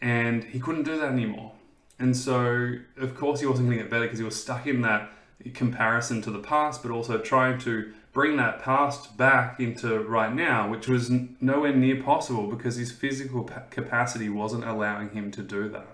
and 0.00 0.44
he 0.44 0.60
couldn't 0.60 0.84
do 0.84 0.98
that 0.98 1.10
anymore. 1.10 1.52
And 1.98 2.16
so, 2.16 2.74
of 2.98 3.16
course, 3.16 3.40
he 3.40 3.46
wasn't 3.46 3.68
going 3.68 3.78
to 3.78 3.84
get 3.84 3.90
better 3.90 4.04
because 4.04 4.18
he 4.18 4.24
was 4.24 4.40
stuck 4.40 4.66
in 4.66 4.82
that 4.82 5.10
comparison 5.54 6.22
to 6.22 6.30
the 6.30 6.38
past, 6.38 6.82
but 6.82 6.90
also 6.90 7.18
trying 7.18 7.58
to 7.60 7.92
bring 8.12 8.36
that 8.36 8.62
past 8.62 9.16
back 9.16 9.58
into 9.58 9.98
right 10.00 10.32
now, 10.32 10.68
which 10.68 10.86
was 10.86 11.10
nowhere 11.40 11.74
near 11.74 12.02
possible 12.02 12.46
because 12.46 12.76
his 12.76 12.92
physical 12.92 13.44
capacity 13.70 14.28
wasn't 14.28 14.64
allowing 14.64 15.10
him 15.10 15.30
to 15.32 15.42
do 15.42 15.68
that. 15.68 15.88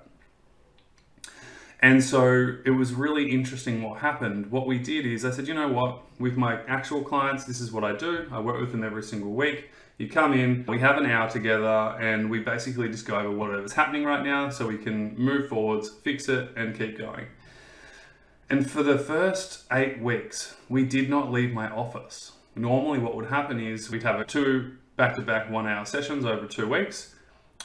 And 1.83 2.05
so 2.05 2.57
it 2.67 2.71
was 2.71 2.93
really 2.93 3.31
interesting 3.31 3.83
what 3.83 4.01
happened. 4.01 4.51
What 4.51 4.67
we 4.67 4.79
did 4.79 5.07
is 5.07 5.25
I 5.25 5.31
said, 5.31 5.49
you 5.49 5.55
know 5.55 5.69
what, 5.69 6.03
with 6.19 6.37
my 6.37 6.63
actual 6.65 7.03
clients, 7.03 7.45
this 7.45 7.59
is 7.59 7.73
what 7.73 7.85
I 7.85 7.97
do. 7.97 8.29
I 8.31 8.39
work 8.39 8.61
with 8.61 8.73
them 8.73 8.85
every 8.85 9.03
single 9.03 9.33
week. 9.33 9.71
You 10.01 10.09
come 10.09 10.33
in, 10.33 10.65
we 10.67 10.79
have 10.79 10.97
an 10.97 11.05
hour 11.05 11.29
together, 11.29 11.95
and 12.01 12.31
we 12.31 12.39
basically 12.39 12.89
just 12.89 13.05
go 13.05 13.19
over 13.19 13.31
whatever's 13.31 13.75
happening 13.75 14.03
right 14.03 14.25
now 14.25 14.49
so 14.49 14.67
we 14.67 14.79
can 14.79 15.15
move 15.15 15.51
forwards, 15.51 15.91
fix 15.91 16.27
it, 16.31 16.49
and 16.57 16.75
keep 16.75 16.97
going. 16.97 17.27
And 18.49 18.69
for 18.69 18.83
the 18.83 18.97
first 18.97 19.65
eight 19.71 20.01
weeks, 20.01 20.57
we 20.71 20.87
did 20.87 21.11
not 21.11 21.31
leave 21.31 21.53
my 21.53 21.69
office. 21.69 22.33
Normally, 22.57 22.99
what 22.99 23.15
would 23.15 23.27
happen 23.27 23.61
is 23.61 23.91
we'd 23.91 24.03
have 24.03 24.19
a 24.19 24.25
two 24.25 24.79
back 24.97 25.17
to 25.17 25.21
back 25.21 25.51
one 25.51 25.67
hour 25.67 25.85
sessions 25.85 26.25
over 26.25 26.47
two 26.47 26.67
weeks. 26.67 27.15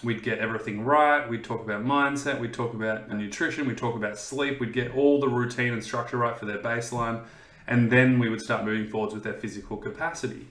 We'd 0.03 0.21
get 0.21 0.39
everything 0.39 0.83
right. 0.83 1.29
We'd 1.29 1.45
talk 1.45 1.63
about 1.63 1.85
mindset. 1.85 2.41
We'd 2.41 2.53
talk 2.53 2.73
about 2.73 3.09
nutrition. 3.09 3.65
We'd 3.65 3.77
talk 3.77 3.95
about 3.95 4.19
sleep. 4.19 4.59
We'd 4.59 4.73
get 4.73 4.93
all 4.93 5.21
the 5.21 5.29
routine 5.29 5.71
and 5.71 5.81
structure 5.81 6.17
right 6.17 6.37
for 6.37 6.47
their 6.47 6.59
baseline. 6.59 7.23
And 7.65 7.89
then 7.89 8.19
we 8.19 8.27
would 8.27 8.41
start 8.41 8.65
moving 8.65 8.89
forwards 8.89 9.13
with 9.13 9.23
their 9.23 9.35
physical 9.35 9.77
capacity. 9.77 10.49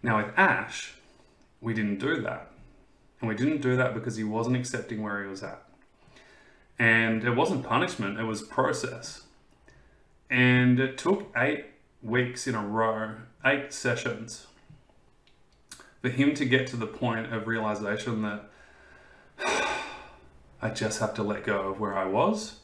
Now, 0.00 0.18
with 0.18 0.32
Ash, 0.38 0.94
we 1.60 1.74
didn't 1.74 1.98
do 1.98 2.20
that. 2.22 2.50
And 3.20 3.28
we 3.28 3.34
didn't 3.34 3.60
do 3.60 3.76
that 3.76 3.94
because 3.94 4.16
he 4.16 4.24
wasn't 4.24 4.56
accepting 4.56 5.02
where 5.02 5.22
he 5.22 5.28
was 5.28 5.42
at. 5.42 5.62
And 6.78 7.24
it 7.24 7.32
wasn't 7.32 7.64
punishment, 7.64 8.18
it 8.18 8.24
was 8.24 8.42
process. 8.42 9.22
And 10.30 10.78
it 10.78 10.96
took 10.96 11.32
eight 11.36 11.66
weeks 12.02 12.46
in 12.46 12.54
a 12.54 12.64
row, 12.64 13.16
eight 13.44 13.72
sessions, 13.72 14.46
for 16.00 16.10
him 16.10 16.34
to 16.34 16.44
get 16.44 16.66
to 16.68 16.76
the 16.76 16.86
point 16.86 17.32
of 17.32 17.48
realization 17.48 18.22
that 18.22 18.44
I 20.62 20.70
just 20.70 21.00
have 21.00 21.14
to 21.14 21.22
let 21.22 21.44
go 21.44 21.70
of 21.70 21.80
where 21.80 21.96
I 21.96 22.04
was 22.04 22.60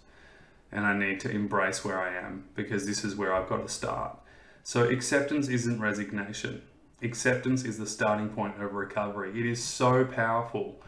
and 0.71 0.85
I 0.85 0.97
need 0.97 1.21
to 1.21 1.31
embrace 1.31 1.85
where 1.85 2.01
I 2.01 2.17
am 2.17 2.45
because 2.55 2.87
this 2.87 3.05
is 3.05 3.17
where 3.17 3.33
I've 3.33 3.49
got 3.49 3.63
to 3.67 3.69
start. 3.69 4.19
So, 4.63 4.89
acceptance 4.89 5.49
isn't 5.49 5.81
resignation. 5.81 6.63
Acceptance 7.05 7.65
is 7.65 7.79
the 7.79 7.87
starting 7.87 8.31
point 8.31 8.61
of 8.63 8.73
recovery. 8.73 9.39
It 9.39 9.45
is 9.45 9.63
so 9.63 10.07
powerful. 10.07 10.81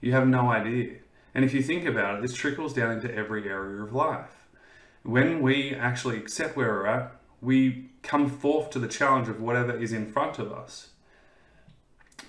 You 0.00 0.12
have 0.12 0.28
no 0.28 0.50
idea. 0.50 0.98
And 1.34 1.44
if 1.44 1.52
you 1.52 1.62
think 1.62 1.84
about 1.84 2.16
it, 2.16 2.22
this 2.22 2.34
trickles 2.34 2.72
down 2.72 2.92
into 2.92 3.12
every 3.12 3.48
area 3.48 3.82
of 3.82 3.92
life. 3.92 4.46
When 5.02 5.42
we 5.42 5.74
actually 5.74 6.16
accept 6.16 6.56
where 6.56 6.68
we're 6.68 6.86
at, 6.86 7.16
we 7.42 7.90
come 8.02 8.30
forth 8.30 8.70
to 8.70 8.78
the 8.78 8.86
challenge 8.86 9.28
of 9.28 9.40
whatever 9.40 9.76
is 9.76 9.92
in 9.92 10.10
front 10.10 10.38
of 10.38 10.52
us. 10.52 10.90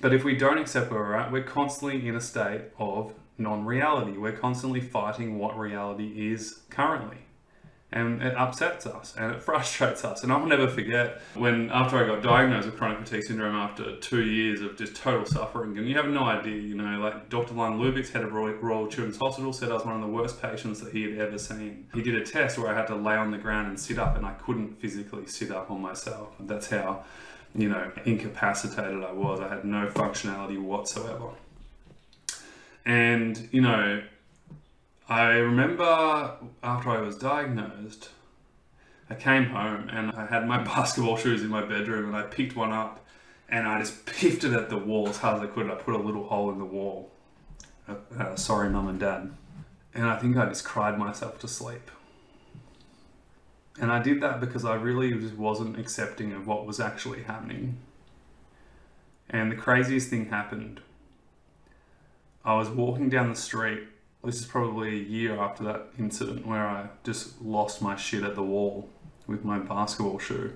But 0.02 0.14
if 0.14 0.24
we 0.24 0.36
don't 0.36 0.58
accept 0.58 0.92
where 0.92 1.02
we're 1.02 1.16
at, 1.16 1.32
we're 1.32 1.44
constantly 1.44 2.08
in 2.08 2.16
a 2.16 2.22
state 2.22 2.62
of 2.80 3.14
non 3.38 3.64
reality. 3.64 4.18
We're 4.18 4.32
constantly 4.32 4.82
fighting 4.82 5.38
what 5.38 5.58
reality 5.58 6.32
is 6.32 6.62
currently 6.70 7.20
and 7.92 8.22
it 8.22 8.36
upsets 8.36 8.86
us 8.86 9.16
and 9.18 9.34
it 9.34 9.42
frustrates 9.44 10.04
us. 10.04 10.24
And 10.24 10.32
I'll 10.32 10.46
never 10.46 10.68
forget 10.68 11.22
when 11.34 11.70
after 11.72 11.98
I 11.98 12.08
got 12.08 12.24
diagnosed 12.24 12.68
with 12.68 12.78
chronic 12.78 13.00
fatigue 13.00 13.24
syndrome 13.24 13.56
after 13.56 13.96
two 13.98 14.24
years 14.24 14.62
of 14.62 14.78
just 14.78 14.96
total 14.96 15.26
suffering, 15.26 15.78
and 15.78 15.88
you 15.88 15.96
have 15.96 16.08
no 16.08 16.24
idea, 16.24 16.56
you 16.56 16.76
know, 16.76 17.00
like 17.00 17.30
Dr. 17.30 17.54
Lon 17.54 17.80
Lubix, 17.80 18.12
head 18.12 18.24
of 18.24 18.34
Royal 18.34 18.88
Children's 18.88 19.18
Hospital, 19.18 19.54
said 19.54 19.72
I 19.72 19.76
was 19.76 19.86
one 19.86 19.96
of 19.96 20.02
the 20.02 20.08
worst 20.08 20.42
patients 20.42 20.82
that 20.82 20.92
he 20.92 21.04
had 21.04 21.18
ever 21.20 21.38
seen. 21.38 21.88
He 21.94 22.02
did 22.02 22.16
a 22.16 22.26
test 22.26 22.58
where 22.58 22.70
I 22.70 22.76
had 22.76 22.88
to 22.88 22.96
lay 22.96 23.16
on 23.16 23.32
the 23.32 23.38
ground 23.38 23.68
and 23.68 23.80
sit 23.80 23.98
up, 23.98 24.18
and 24.18 24.26
I 24.26 24.34
couldn't 24.34 24.80
physically 24.80 25.28
sit 25.28 25.52
up 25.52 25.72
on 25.72 25.82
myself. 25.82 26.34
That's 26.40 26.70
how, 26.70 27.04
you 27.56 27.70
know, 27.70 27.92
incapacitated 28.06 29.04
I 29.04 29.12
was. 29.12 29.40
I 29.40 29.48
had 29.48 29.64
no 29.64 29.88
functionality 29.88 30.62
whatsoever. 30.62 31.30
And, 32.86 33.50
you 33.52 33.62
know, 33.62 34.04
I 35.08 35.34
remember 35.34 35.84
after 36.64 36.90
I 36.90 37.00
was 37.00 37.18
diagnosed, 37.18 38.10
I 39.10 39.14
came 39.16 39.46
home 39.46 39.88
and 39.90 40.12
I 40.12 40.26
had 40.26 40.48
my 40.48 40.58
basketball 40.64 41.18
shoes 41.18 41.44
in 41.44 41.50
my 41.50 41.64
bedroom 41.64 42.08
and 42.08 42.16
I 42.16 42.24
picked 42.24 42.56
one 42.56 42.72
up 42.72 43.06
and 43.48 43.68
I 43.68 43.80
just 43.80 44.06
piffed 44.08 44.44
it 44.44 44.54
at 44.54 44.70
the 44.70 44.78
wall 44.78 45.08
as 45.08 45.18
hard 45.18 45.44
as 45.44 45.50
I 45.50 45.54
could. 45.54 45.70
I 45.70 45.76
put 45.76 45.94
a 45.94 46.00
little 46.00 46.26
hole 46.26 46.52
in 46.52 46.58
the 46.58 46.66
wall. 46.66 47.12
Uh, 47.88 47.96
uh, 48.18 48.36
sorry, 48.36 48.70
mum 48.70 48.88
and 48.88 49.00
dad. 49.00 49.32
And 49.94 50.06
I 50.06 50.18
think 50.18 50.38
I 50.38 50.48
just 50.48 50.66
cried 50.66 50.98
myself 50.98 51.40
to 51.40 51.48
sleep. 51.48 51.92
And 53.80 53.92
I 53.92 54.02
did 54.02 54.22
that 54.22 54.40
because 54.40 54.66
I 54.66 54.76
really 54.76 55.12
just 55.14 55.36
wasn't 55.36 55.78
accepting 55.78 56.34
of 56.34 56.48
what 56.48 56.66
was 56.66 56.80
actually 56.80 57.24
happening. 57.24 57.78
And 59.30 59.52
the 59.52 59.56
craziest 59.56 60.10
thing 60.10 60.30
happened. 60.30 60.82
I 62.44 62.56
was 62.56 62.70
walking 62.70 63.10
down 63.10 63.30
the 63.30 63.36
street 63.36 63.88
this 64.26 64.40
is 64.40 64.46
probably 64.46 64.90
a 64.90 65.04
year 65.04 65.40
after 65.40 65.64
that 65.64 65.88
incident 66.00 66.46
where 66.46 66.66
I 66.68 66.90
just 67.04 67.42
lost 67.42 67.82
my 67.82 67.96
shit 67.96 68.24
at 68.24 68.36
the 68.36 68.44
wall 68.44 68.90
with 69.28 69.46
my 69.46 69.60
basketball 69.60 70.20
shoe. 70.20 70.54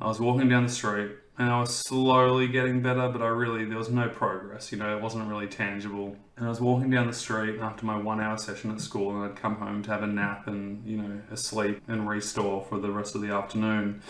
I 0.00 0.08
was 0.08 0.20
walking 0.20 0.48
down 0.48 0.64
the 0.64 0.72
street 0.72 1.12
and 1.38 1.50
I 1.50 1.60
was 1.60 1.74
slowly 1.74 2.48
getting 2.48 2.82
better, 2.82 3.08
but 3.08 3.20
I 3.22 3.28
really, 3.28 3.64
there 3.64 3.78
was 3.78 3.90
no 3.90 4.08
progress, 4.08 4.72
you 4.72 4.78
know, 4.78 4.96
it 4.96 5.02
wasn't 5.02 5.28
really 5.28 5.46
tangible. 5.46 6.16
And 6.36 6.46
I 6.46 6.48
was 6.48 6.60
walking 6.60 6.90
down 6.90 7.06
the 7.06 7.12
street 7.12 7.60
after 7.60 7.84
my 7.84 7.96
one 7.96 8.20
hour 8.20 8.38
session 8.38 8.70
at 8.70 8.80
school 8.80 9.10
and 9.10 9.30
I'd 9.30 9.36
come 9.36 9.56
home 9.56 9.82
to 9.82 9.90
have 9.90 10.02
a 10.02 10.06
nap 10.06 10.46
and, 10.46 10.86
you 10.86 10.96
know, 10.98 11.20
a 11.30 11.36
sleep 11.36 11.82
and 11.88 12.08
restore 12.08 12.64
for 12.64 12.78
the 12.78 12.90
rest 12.90 13.14
of 13.14 13.22
the 13.22 13.28
afternoon. 13.28 14.02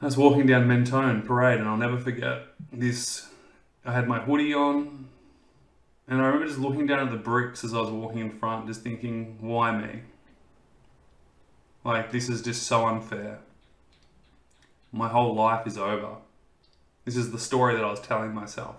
I 0.00 0.06
was 0.06 0.16
walking 0.16 0.46
down 0.46 0.68
Mentone 0.68 1.22
Parade 1.22 1.60
and 1.60 1.68
I'll 1.68 1.76
never 1.76 1.98
forget 1.98 2.42
this. 2.72 3.28
I 3.84 3.92
had 3.92 4.08
my 4.08 4.20
hoodie 4.20 4.54
on, 4.54 5.08
and 6.06 6.20
I 6.20 6.26
remember 6.26 6.46
just 6.46 6.58
looking 6.58 6.86
down 6.86 7.00
at 7.00 7.10
the 7.10 7.16
bricks 7.16 7.64
as 7.64 7.72
I 7.72 7.80
was 7.80 7.90
walking 7.90 8.20
in 8.20 8.30
front, 8.30 8.66
just 8.66 8.82
thinking, 8.82 9.38
why 9.40 9.76
me? 9.76 10.00
Like, 11.84 12.12
this 12.12 12.28
is 12.28 12.42
just 12.42 12.64
so 12.64 12.86
unfair. 12.86 13.38
My 14.92 15.08
whole 15.08 15.34
life 15.34 15.66
is 15.66 15.78
over. 15.78 16.16
This 17.04 17.16
is 17.16 17.32
the 17.32 17.38
story 17.38 17.74
that 17.74 17.84
I 17.84 17.90
was 17.90 18.00
telling 18.00 18.34
myself. 18.34 18.76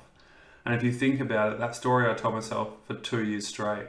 And 0.65 0.74
if 0.74 0.82
you 0.82 0.91
think 0.91 1.20
about 1.20 1.53
it, 1.53 1.60
that 1.60 1.75
story 1.75 2.10
I 2.10 2.13
told 2.15 2.34
myself 2.34 2.70
for 2.88 2.96
two 2.96 3.24
years 3.24 3.48
straight. 3.48 3.88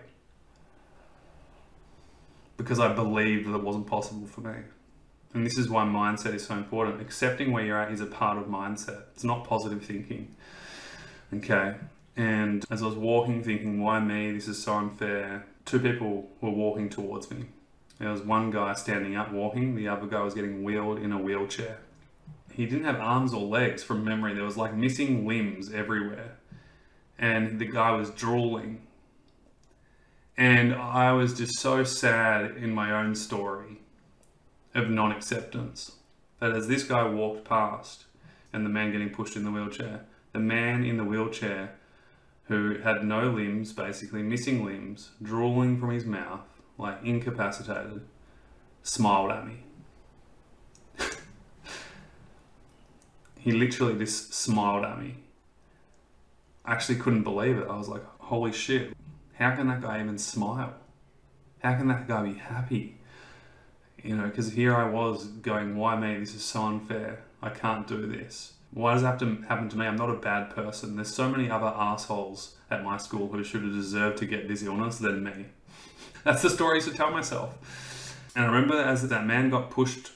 Because 2.56 2.78
I 2.78 2.92
believed 2.92 3.46
that 3.46 3.54
it 3.54 3.62
wasn't 3.62 3.86
possible 3.86 4.26
for 4.26 4.42
me. 4.42 4.60
And 5.34 5.44
this 5.44 5.58
is 5.58 5.68
why 5.68 5.84
mindset 5.84 6.34
is 6.34 6.46
so 6.46 6.54
important. 6.54 7.00
Accepting 7.00 7.52
where 7.52 7.64
you're 7.64 7.80
at 7.80 7.92
is 7.92 8.00
a 8.00 8.06
part 8.06 8.38
of 8.38 8.44
mindset. 8.44 9.02
It's 9.14 9.24
not 9.24 9.44
positive 9.44 9.84
thinking. 9.84 10.34
Okay. 11.32 11.74
And 12.16 12.64
as 12.70 12.82
I 12.82 12.86
was 12.86 12.94
walking, 12.94 13.42
thinking, 13.42 13.80
why 13.80 14.00
me? 14.00 14.32
This 14.32 14.48
is 14.48 14.62
so 14.62 14.74
unfair. 14.74 15.46
Two 15.64 15.80
people 15.80 16.30
were 16.40 16.50
walking 16.50 16.88
towards 16.88 17.30
me. 17.30 17.46
There 17.98 18.10
was 18.10 18.22
one 18.22 18.50
guy 18.50 18.74
standing 18.74 19.16
up 19.16 19.32
walking, 19.32 19.74
the 19.74 19.88
other 19.88 20.06
guy 20.06 20.22
was 20.22 20.34
getting 20.34 20.62
wheeled 20.62 20.98
in 20.98 21.12
a 21.12 21.18
wheelchair. 21.18 21.78
He 22.52 22.66
didn't 22.66 22.84
have 22.84 23.00
arms 23.00 23.32
or 23.32 23.42
legs 23.42 23.82
from 23.82 24.04
memory, 24.04 24.34
there 24.34 24.44
was 24.44 24.56
like 24.56 24.74
missing 24.74 25.26
limbs 25.26 25.72
everywhere. 25.72 26.36
And 27.18 27.58
the 27.58 27.64
guy 27.64 27.92
was 27.92 28.10
drooling. 28.10 28.82
And 30.36 30.74
I 30.74 31.12
was 31.12 31.32
just 31.32 31.58
so 31.58 31.84
sad 31.84 32.56
in 32.56 32.74
my 32.74 32.92
own 32.92 33.14
story 33.14 33.78
of 34.74 34.90
non 34.90 35.12
acceptance 35.12 35.92
that 36.40 36.52
as 36.52 36.68
this 36.68 36.84
guy 36.84 37.04
walked 37.04 37.48
past 37.48 38.04
and 38.52 38.64
the 38.64 38.70
man 38.70 38.92
getting 38.92 39.08
pushed 39.08 39.36
in 39.36 39.44
the 39.44 39.50
wheelchair, 39.50 40.04
the 40.32 40.38
man 40.38 40.84
in 40.84 40.98
the 40.98 41.04
wheelchair 41.04 41.72
who 42.48 42.78
had 42.78 43.04
no 43.04 43.28
limbs, 43.30 43.72
basically 43.72 44.22
missing 44.22 44.64
limbs, 44.64 45.10
drooling 45.20 45.78
from 45.78 45.90
his 45.90 46.04
mouth, 46.04 46.46
like 46.78 47.02
incapacitated, 47.02 48.02
smiled 48.82 49.32
at 49.32 49.46
me. 49.46 49.58
he 53.38 53.50
literally 53.50 53.98
just 53.98 54.32
smiled 54.32 54.84
at 54.84 55.00
me. 55.00 55.16
I 56.64 56.72
actually 56.72 56.98
couldn't 56.98 57.24
believe 57.24 57.58
it. 57.58 57.66
I 57.68 57.76
was 57.76 57.88
like, 57.88 58.04
holy 58.18 58.52
shit, 58.52 58.92
how 59.34 59.54
can 59.54 59.68
that 59.68 59.82
guy 59.82 60.00
even 60.00 60.18
smile? 60.18 60.74
How 61.60 61.74
can 61.76 61.88
that 61.88 62.06
guy 62.06 62.22
be 62.22 62.34
happy? 62.34 62.98
You 64.02 64.16
know, 64.16 64.26
because 64.26 64.52
here 64.52 64.74
I 64.74 64.88
was 64.88 65.26
going, 65.26 65.76
why 65.76 65.98
me? 65.98 66.18
This 66.18 66.34
is 66.34 66.44
so 66.44 66.62
unfair. 66.62 67.24
I 67.42 67.50
can't 67.50 67.86
do 67.86 68.06
this. 68.06 68.52
Why 68.76 68.92
does 68.92 69.04
it 69.04 69.06
have 69.06 69.18
to 69.20 69.42
happen 69.48 69.70
to 69.70 69.78
me? 69.78 69.86
I'm 69.86 69.96
not 69.96 70.10
a 70.10 70.18
bad 70.18 70.50
person. 70.50 70.96
There's 70.96 71.14
so 71.14 71.30
many 71.30 71.50
other 71.50 71.72
assholes 71.74 72.56
at 72.70 72.84
my 72.84 72.98
school 72.98 73.28
who 73.28 73.42
should 73.42 73.62
have 73.62 73.72
deserved 73.72 74.18
to 74.18 74.26
get 74.26 74.48
this 74.48 74.62
illness 74.62 74.98
than 74.98 75.24
me. 75.24 75.46
That's 76.24 76.42
the 76.42 76.50
story 76.50 76.76
I 76.76 76.82
to 76.82 76.90
tell 76.92 77.10
myself. 77.10 78.26
And 78.36 78.44
I 78.44 78.48
remember 78.48 78.78
as 78.78 79.08
that 79.08 79.24
man 79.24 79.48
got 79.48 79.70
pushed 79.70 80.12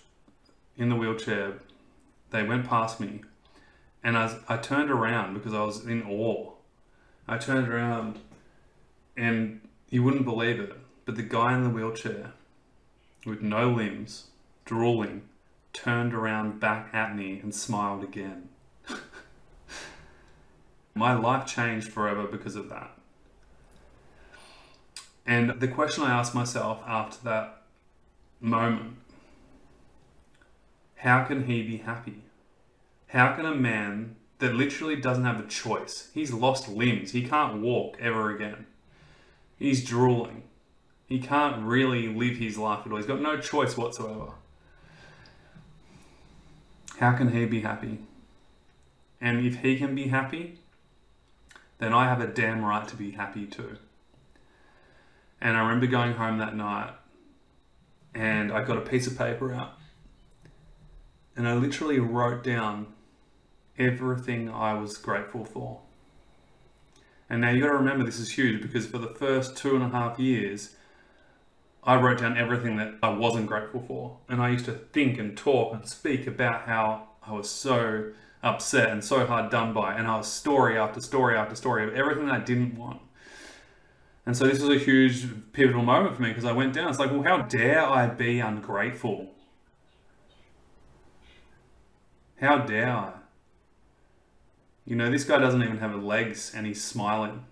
in 0.76 0.90
the 0.90 0.94
wheelchair, 0.94 1.54
they 2.32 2.42
went 2.42 2.68
past 2.68 3.00
me. 3.00 3.22
And 4.04 4.14
as 4.14 4.36
I 4.46 4.58
turned 4.58 4.90
around 4.90 5.32
because 5.32 5.54
I 5.54 5.62
was 5.62 5.86
in 5.86 6.02
awe, 6.02 6.52
I 7.26 7.38
turned 7.38 7.66
around 7.66 8.18
and 9.16 9.62
you 9.88 10.02
wouldn't 10.02 10.26
believe 10.26 10.60
it, 10.60 10.74
but 11.06 11.16
the 11.16 11.22
guy 11.22 11.54
in 11.54 11.64
the 11.64 11.70
wheelchair 11.70 12.34
with 13.24 13.40
no 13.40 13.70
limbs, 13.70 14.26
drooling, 14.66 15.22
turned 15.72 16.12
around 16.12 16.60
back 16.60 16.90
at 16.92 17.16
me 17.16 17.40
and 17.40 17.54
smiled 17.54 18.04
again. 18.04 18.50
My 20.94 21.14
life 21.14 21.47
changed 21.47 21.88
forever 21.88 22.26
because 22.26 22.56
of 22.56 22.68
that. 22.68 22.90
And 25.26 25.61
the 25.61 25.68
question 25.68 26.04
I 26.04 26.18
asked 26.18 26.35
myself 26.35 26.82
after 26.87 27.23
that 27.25 27.62
moment 28.40 28.97
how 30.97 31.25
can 31.25 31.44
he 31.44 31.62
be 31.62 31.78
happy? 31.78 32.23
How 33.09 33.35
can 33.35 33.47
a 33.47 33.54
man 33.54 34.16
that 34.38 34.54
literally 34.54 34.97
doesn't 34.97 35.25
have 35.25 35.40
a 35.40 35.47
choice, 35.47 36.11
he's 36.12 36.32
lost 36.32 36.68
limbs, 36.68 37.12
he 37.12 37.26
can't 37.26 37.62
walk 37.62 37.97
ever 38.00 38.35
again, 38.35 38.66
he's 39.59 39.85
drooling, 39.85 40.42
he 41.06 41.18
can't 41.18 41.62
really 41.62 42.09
live 42.09 42.37
his 42.37 42.59
life 42.59 42.80
at 42.85 42.92
all, 42.92 42.99
he's 42.99 43.06
got 43.06 43.20
no 43.20 43.38
choice 43.38 43.76
whatsoever. 43.76 44.32
How 46.99 47.12
can 47.12 47.32
he 47.32 47.47
be 47.47 47.61
happy? 47.61 47.99
And 49.20 49.44
if 49.47 49.56
he 49.56 49.78
can 49.78 49.94
be 49.94 50.09
happy, 50.09 50.59
then 51.80 51.92
I 51.92 52.04
have 52.04 52.20
a 52.20 52.26
damn 52.26 52.64
right 52.64 52.87
to 52.87 52.96
be 52.96 53.12
happy 53.12 53.46
too. 53.46 53.76
And 55.40 55.56
I 55.56 55.60
remember 55.60 55.87
going 55.87 56.12
home 56.12 56.38
that 56.38 56.54
night 56.54 56.92
and 58.14 58.52
I 58.52 58.62
got 58.62 58.76
a 58.76 58.82
piece 58.82 59.06
of 59.06 59.16
paper 59.16 59.52
out 59.52 59.72
and 61.37 61.49
I 61.49 61.54
literally 61.54 61.99
wrote 61.99 62.44
down 62.44 62.88
everything 63.78 64.50
I 64.50 64.75
was 64.75 64.99
grateful 64.99 65.44
for. 65.44 65.80
And 67.30 67.40
now 67.40 67.50
you 67.50 67.62
got 67.62 67.68
to 67.68 67.78
remember 67.78 68.04
this 68.04 68.18
is 68.18 68.32
huge 68.32 68.60
because 68.60 68.87
for 68.87 68.99
the 68.99 69.08
first 69.08 69.56
two 69.56 69.75
and 69.75 69.84
a 69.84 69.88
half 69.88 70.18
years, 70.18 70.76
I 71.82 71.96
wrote 71.96 72.18
down 72.18 72.37
everything 72.37 72.76
that 72.76 72.94
I 73.02 73.08
wasn't 73.08 73.46
grateful 73.46 73.82
for. 73.87 74.18
And 74.28 74.42
I 74.42 74.50
used 74.50 74.66
to 74.66 74.72
think 74.72 75.18
and 75.18 75.37
talk 75.37 75.72
and 75.72 75.88
speak 75.88 76.26
about 76.26 76.66
how 76.66 77.08
I 77.26 77.32
was 77.32 77.49
so 77.49 78.12
upset 78.42 78.90
and 78.90 79.04
so 79.04 79.26
hard 79.26 79.50
done 79.50 79.73
by. 79.73 79.94
And 79.94 80.06
I 80.06 80.16
was 80.16 80.30
story 80.30 80.78
after 80.78 81.00
story 81.00 81.37
after 81.37 81.54
story 81.54 81.85
of 81.87 81.94
everything 81.94 82.30
I 82.30 82.38
didn't 82.38 82.76
want. 82.76 83.00
And 84.26 84.37
so 84.37 84.47
this 84.47 84.61
was 84.61 84.76
a 84.76 84.78
huge 84.78 85.26
pivotal 85.52 85.82
moment 85.82 86.16
for 86.16 86.23
me 86.23 86.28
because 86.28 86.44
I 86.44 86.52
went 86.52 86.73
down. 86.73 86.88
It's 86.88 86.99
like, 86.99 87.11
well, 87.11 87.23
how 87.23 87.42
dare 87.42 87.85
I 87.85 88.06
be 88.06 88.40
ungrateful? 88.40 89.28
How 92.40 92.59
dare 92.59 92.90
I? 92.90 93.12
You 94.85 94.97
know, 94.97 95.11
this 95.11 95.25
guy 95.25 95.38
doesn't 95.38 95.62
even 95.62 95.78
have 95.78 95.94
legs 96.02 96.52
and 96.54 96.66
he's 96.66 96.82
smiling. 96.82 97.44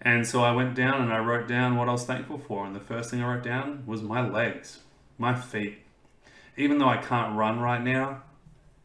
And 0.00 0.26
so 0.26 0.42
I 0.42 0.52
went 0.52 0.74
down 0.74 1.02
and 1.02 1.12
I 1.12 1.18
wrote 1.18 1.48
down 1.48 1.76
what 1.76 1.88
I 1.88 1.92
was 1.92 2.04
thankful 2.04 2.38
for. 2.38 2.64
And 2.64 2.76
the 2.76 2.80
first 2.80 3.10
thing 3.10 3.22
I 3.22 3.34
wrote 3.34 3.42
down 3.42 3.82
was 3.86 4.02
my 4.02 4.26
legs, 4.26 4.80
my 5.18 5.34
feet. 5.34 5.78
Even 6.56 6.78
though 6.78 6.88
I 6.88 6.98
can't 6.98 7.36
run 7.36 7.60
right 7.60 7.82
now, 7.82 8.22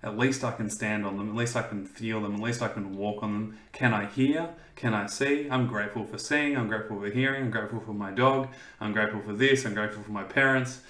at 0.04 0.18
least 0.18 0.44
I 0.44 0.52
can 0.52 0.70
stand 0.70 1.06
on 1.06 1.18
them, 1.18 1.30
at 1.30 1.36
least 1.36 1.56
I 1.56 1.62
can 1.62 1.86
feel 1.86 2.22
them, 2.22 2.36
at 2.36 2.42
least 2.42 2.62
I 2.62 2.68
can 2.70 2.98
walk 2.98 3.22
on 3.22 3.34
them. 3.34 3.58
Can 3.72 3.94
I 3.94 4.06
hear? 4.06 4.50
Can 4.76 4.94
I 4.94 5.06
see? 5.06 5.48
I'm 5.50 5.68
grateful 5.68 6.06
for 6.06 6.18
seeing, 6.18 6.58
I'm 6.58 6.68
grateful 6.68 7.00
for 7.00 7.10
hearing, 7.10 7.44
I'm 7.44 7.52
grateful 7.52 7.80
for 7.80 7.94
my 7.94 8.12
dog, 8.12 8.48
I'm 8.80 8.94
grateful 8.94 9.22
for 9.22 9.34
this, 9.34 9.66
I'm 9.66 9.76
grateful 9.76 10.04
for 10.04 10.12
my 10.12 10.24
parents. 10.24 10.82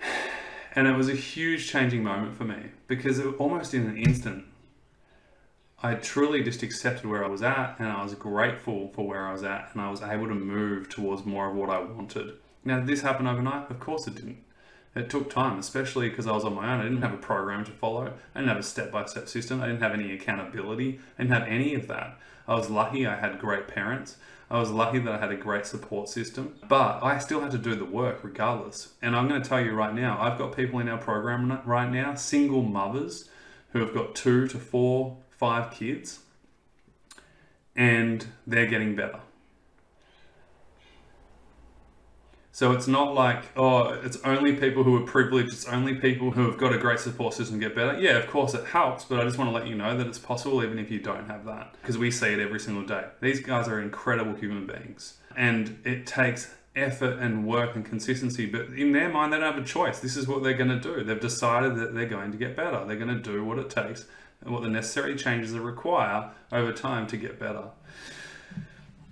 And 0.74 0.86
it 0.86 0.94
was 0.94 1.08
a 1.08 1.14
huge 1.14 1.68
changing 1.68 2.04
moment 2.04 2.36
for 2.36 2.44
me 2.44 2.66
because 2.86 3.18
it, 3.18 3.26
almost 3.40 3.74
in 3.74 3.86
an 3.86 3.96
instant, 3.96 4.44
I 5.82 5.94
truly 5.94 6.42
just 6.42 6.62
accepted 6.62 7.06
where 7.06 7.24
I 7.24 7.28
was 7.28 7.42
at 7.42 7.76
and 7.80 7.88
I 7.88 8.02
was 8.02 8.14
grateful 8.14 8.92
for 8.94 9.06
where 9.06 9.26
I 9.26 9.32
was 9.32 9.42
at 9.42 9.70
and 9.72 9.80
I 9.80 9.90
was 9.90 10.02
able 10.02 10.28
to 10.28 10.34
move 10.34 10.88
towards 10.88 11.24
more 11.24 11.50
of 11.50 11.56
what 11.56 11.70
I 11.70 11.80
wanted. 11.80 12.34
Now, 12.64 12.78
did 12.78 12.86
this 12.86 13.02
happen 13.02 13.26
overnight? 13.26 13.70
Of 13.70 13.80
course 13.80 14.06
it 14.06 14.14
didn't. 14.14 14.44
It 14.98 15.08
took 15.08 15.30
time, 15.30 15.58
especially 15.58 16.08
because 16.08 16.26
I 16.26 16.32
was 16.32 16.44
on 16.44 16.54
my 16.54 16.74
own. 16.74 16.80
I 16.80 16.82
didn't 16.82 17.02
have 17.02 17.14
a 17.14 17.18
program 17.18 17.64
to 17.66 17.70
follow. 17.70 18.12
I 18.34 18.38
didn't 18.38 18.48
have 18.48 18.58
a 18.58 18.64
step 18.64 18.90
by 18.90 19.04
step 19.06 19.28
system. 19.28 19.62
I 19.62 19.66
didn't 19.66 19.82
have 19.82 19.92
any 19.92 20.12
accountability. 20.12 20.98
I 21.16 21.22
didn't 21.22 21.34
have 21.34 21.48
any 21.48 21.74
of 21.74 21.86
that. 21.86 22.18
I 22.48 22.56
was 22.56 22.68
lucky 22.68 23.06
I 23.06 23.16
had 23.16 23.38
great 23.38 23.68
parents. 23.68 24.16
I 24.50 24.58
was 24.58 24.70
lucky 24.70 24.98
that 24.98 25.14
I 25.14 25.18
had 25.18 25.30
a 25.30 25.36
great 25.36 25.66
support 25.66 26.08
system, 26.08 26.56
but 26.66 27.02
I 27.02 27.18
still 27.18 27.40
had 27.40 27.50
to 27.52 27.58
do 27.58 27.74
the 27.74 27.84
work 27.84 28.24
regardless. 28.24 28.94
And 29.02 29.14
I'm 29.14 29.28
going 29.28 29.42
to 29.42 29.48
tell 29.48 29.60
you 29.60 29.72
right 29.72 29.94
now, 29.94 30.18
I've 30.20 30.38
got 30.38 30.56
people 30.56 30.80
in 30.80 30.88
our 30.88 30.98
program 30.98 31.60
right 31.64 31.90
now, 31.90 32.14
single 32.14 32.62
mothers 32.62 33.28
who 33.72 33.80
have 33.80 33.94
got 33.94 34.14
two 34.14 34.48
to 34.48 34.58
four, 34.58 35.18
five 35.30 35.70
kids, 35.70 36.20
and 37.76 38.26
they're 38.46 38.66
getting 38.66 38.96
better. 38.96 39.20
So 42.58 42.72
it's 42.72 42.88
not 42.88 43.14
like, 43.14 43.44
oh, 43.56 43.90
it's 44.02 44.16
only 44.24 44.56
people 44.56 44.82
who 44.82 44.96
are 44.96 45.06
privileged, 45.06 45.52
it's 45.52 45.68
only 45.68 45.94
people 45.94 46.32
who 46.32 46.50
have 46.50 46.58
got 46.58 46.72
a 46.74 46.78
great 46.78 46.98
support 46.98 47.32
system 47.32 47.60
get 47.60 47.72
better. 47.72 47.96
Yeah, 48.00 48.18
of 48.18 48.26
course 48.26 48.52
it 48.52 48.64
helps, 48.64 49.04
but 49.04 49.20
I 49.20 49.22
just 49.22 49.38
want 49.38 49.48
to 49.48 49.54
let 49.54 49.68
you 49.68 49.76
know 49.76 49.96
that 49.96 50.08
it's 50.08 50.18
possible 50.18 50.64
even 50.64 50.76
if 50.76 50.90
you 50.90 50.98
don't 50.98 51.28
have 51.28 51.44
that, 51.44 51.76
because 51.80 51.96
we 51.98 52.10
see 52.10 52.32
it 52.32 52.40
every 52.40 52.58
single 52.58 52.82
day. 52.82 53.04
These 53.20 53.42
guys 53.42 53.68
are 53.68 53.80
incredible 53.80 54.34
human 54.34 54.66
beings, 54.66 55.18
and 55.36 55.78
it 55.84 56.04
takes 56.04 56.52
effort 56.74 57.20
and 57.20 57.46
work 57.46 57.76
and 57.76 57.84
consistency, 57.84 58.46
but 58.46 58.70
in 58.70 58.90
their 58.90 59.08
mind, 59.08 59.32
they 59.32 59.38
don't 59.38 59.54
have 59.54 59.62
a 59.62 59.64
choice. 59.64 60.00
This 60.00 60.16
is 60.16 60.26
what 60.26 60.42
they're 60.42 60.54
going 60.54 60.80
to 60.80 60.80
do. 60.80 61.04
They've 61.04 61.20
decided 61.20 61.76
that 61.76 61.94
they're 61.94 62.06
going 62.06 62.32
to 62.32 62.38
get 62.38 62.56
better. 62.56 62.84
They're 62.84 62.96
going 62.96 63.16
to 63.16 63.22
do 63.22 63.44
what 63.44 63.60
it 63.60 63.70
takes 63.70 64.06
and 64.40 64.52
what 64.52 64.62
the 64.62 64.68
necessary 64.68 65.14
changes 65.14 65.54
are 65.54 65.60
require 65.60 66.32
over 66.50 66.72
time 66.72 67.06
to 67.06 67.16
get 67.16 67.38
better 67.38 67.66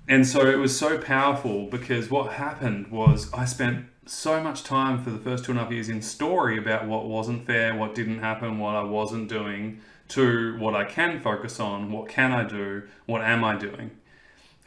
and 0.08 0.26
so 0.26 0.46
it 0.46 0.58
was 0.58 0.76
so 0.76 0.98
powerful 0.98 1.66
because 1.66 2.10
what 2.10 2.34
happened 2.34 2.88
was 2.88 3.32
I 3.32 3.44
spent 3.44 3.86
so 4.06 4.40
much 4.40 4.62
time 4.62 5.02
for 5.02 5.10
the 5.10 5.18
first 5.18 5.44
two 5.44 5.52
and 5.52 5.60
a 5.60 5.64
half 5.64 5.72
years 5.72 5.88
in 5.88 6.00
story 6.00 6.58
about 6.58 6.86
what 6.86 7.06
wasn't 7.06 7.46
fair, 7.46 7.74
what 7.74 7.94
didn't 7.94 8.20
happen, 8.20 8.58
what 8.58 8.76
I 8.76 8.82
wasn't 8.82 9.28
doing, 9.28 9.80
to 10.08 10.56
what 10.58 10.74
I 10.74 10.84
can 10.84 11.20
focus 11.20 11.58
on, 11.58 11.90
what 11.90 12.08
can 12.08 12.32
I 12.32 12.44
do, 12.44 12.84
what 13.06 13.22
am 13.22 13.42
I 13.42 13.56
doing. 13.56 13.90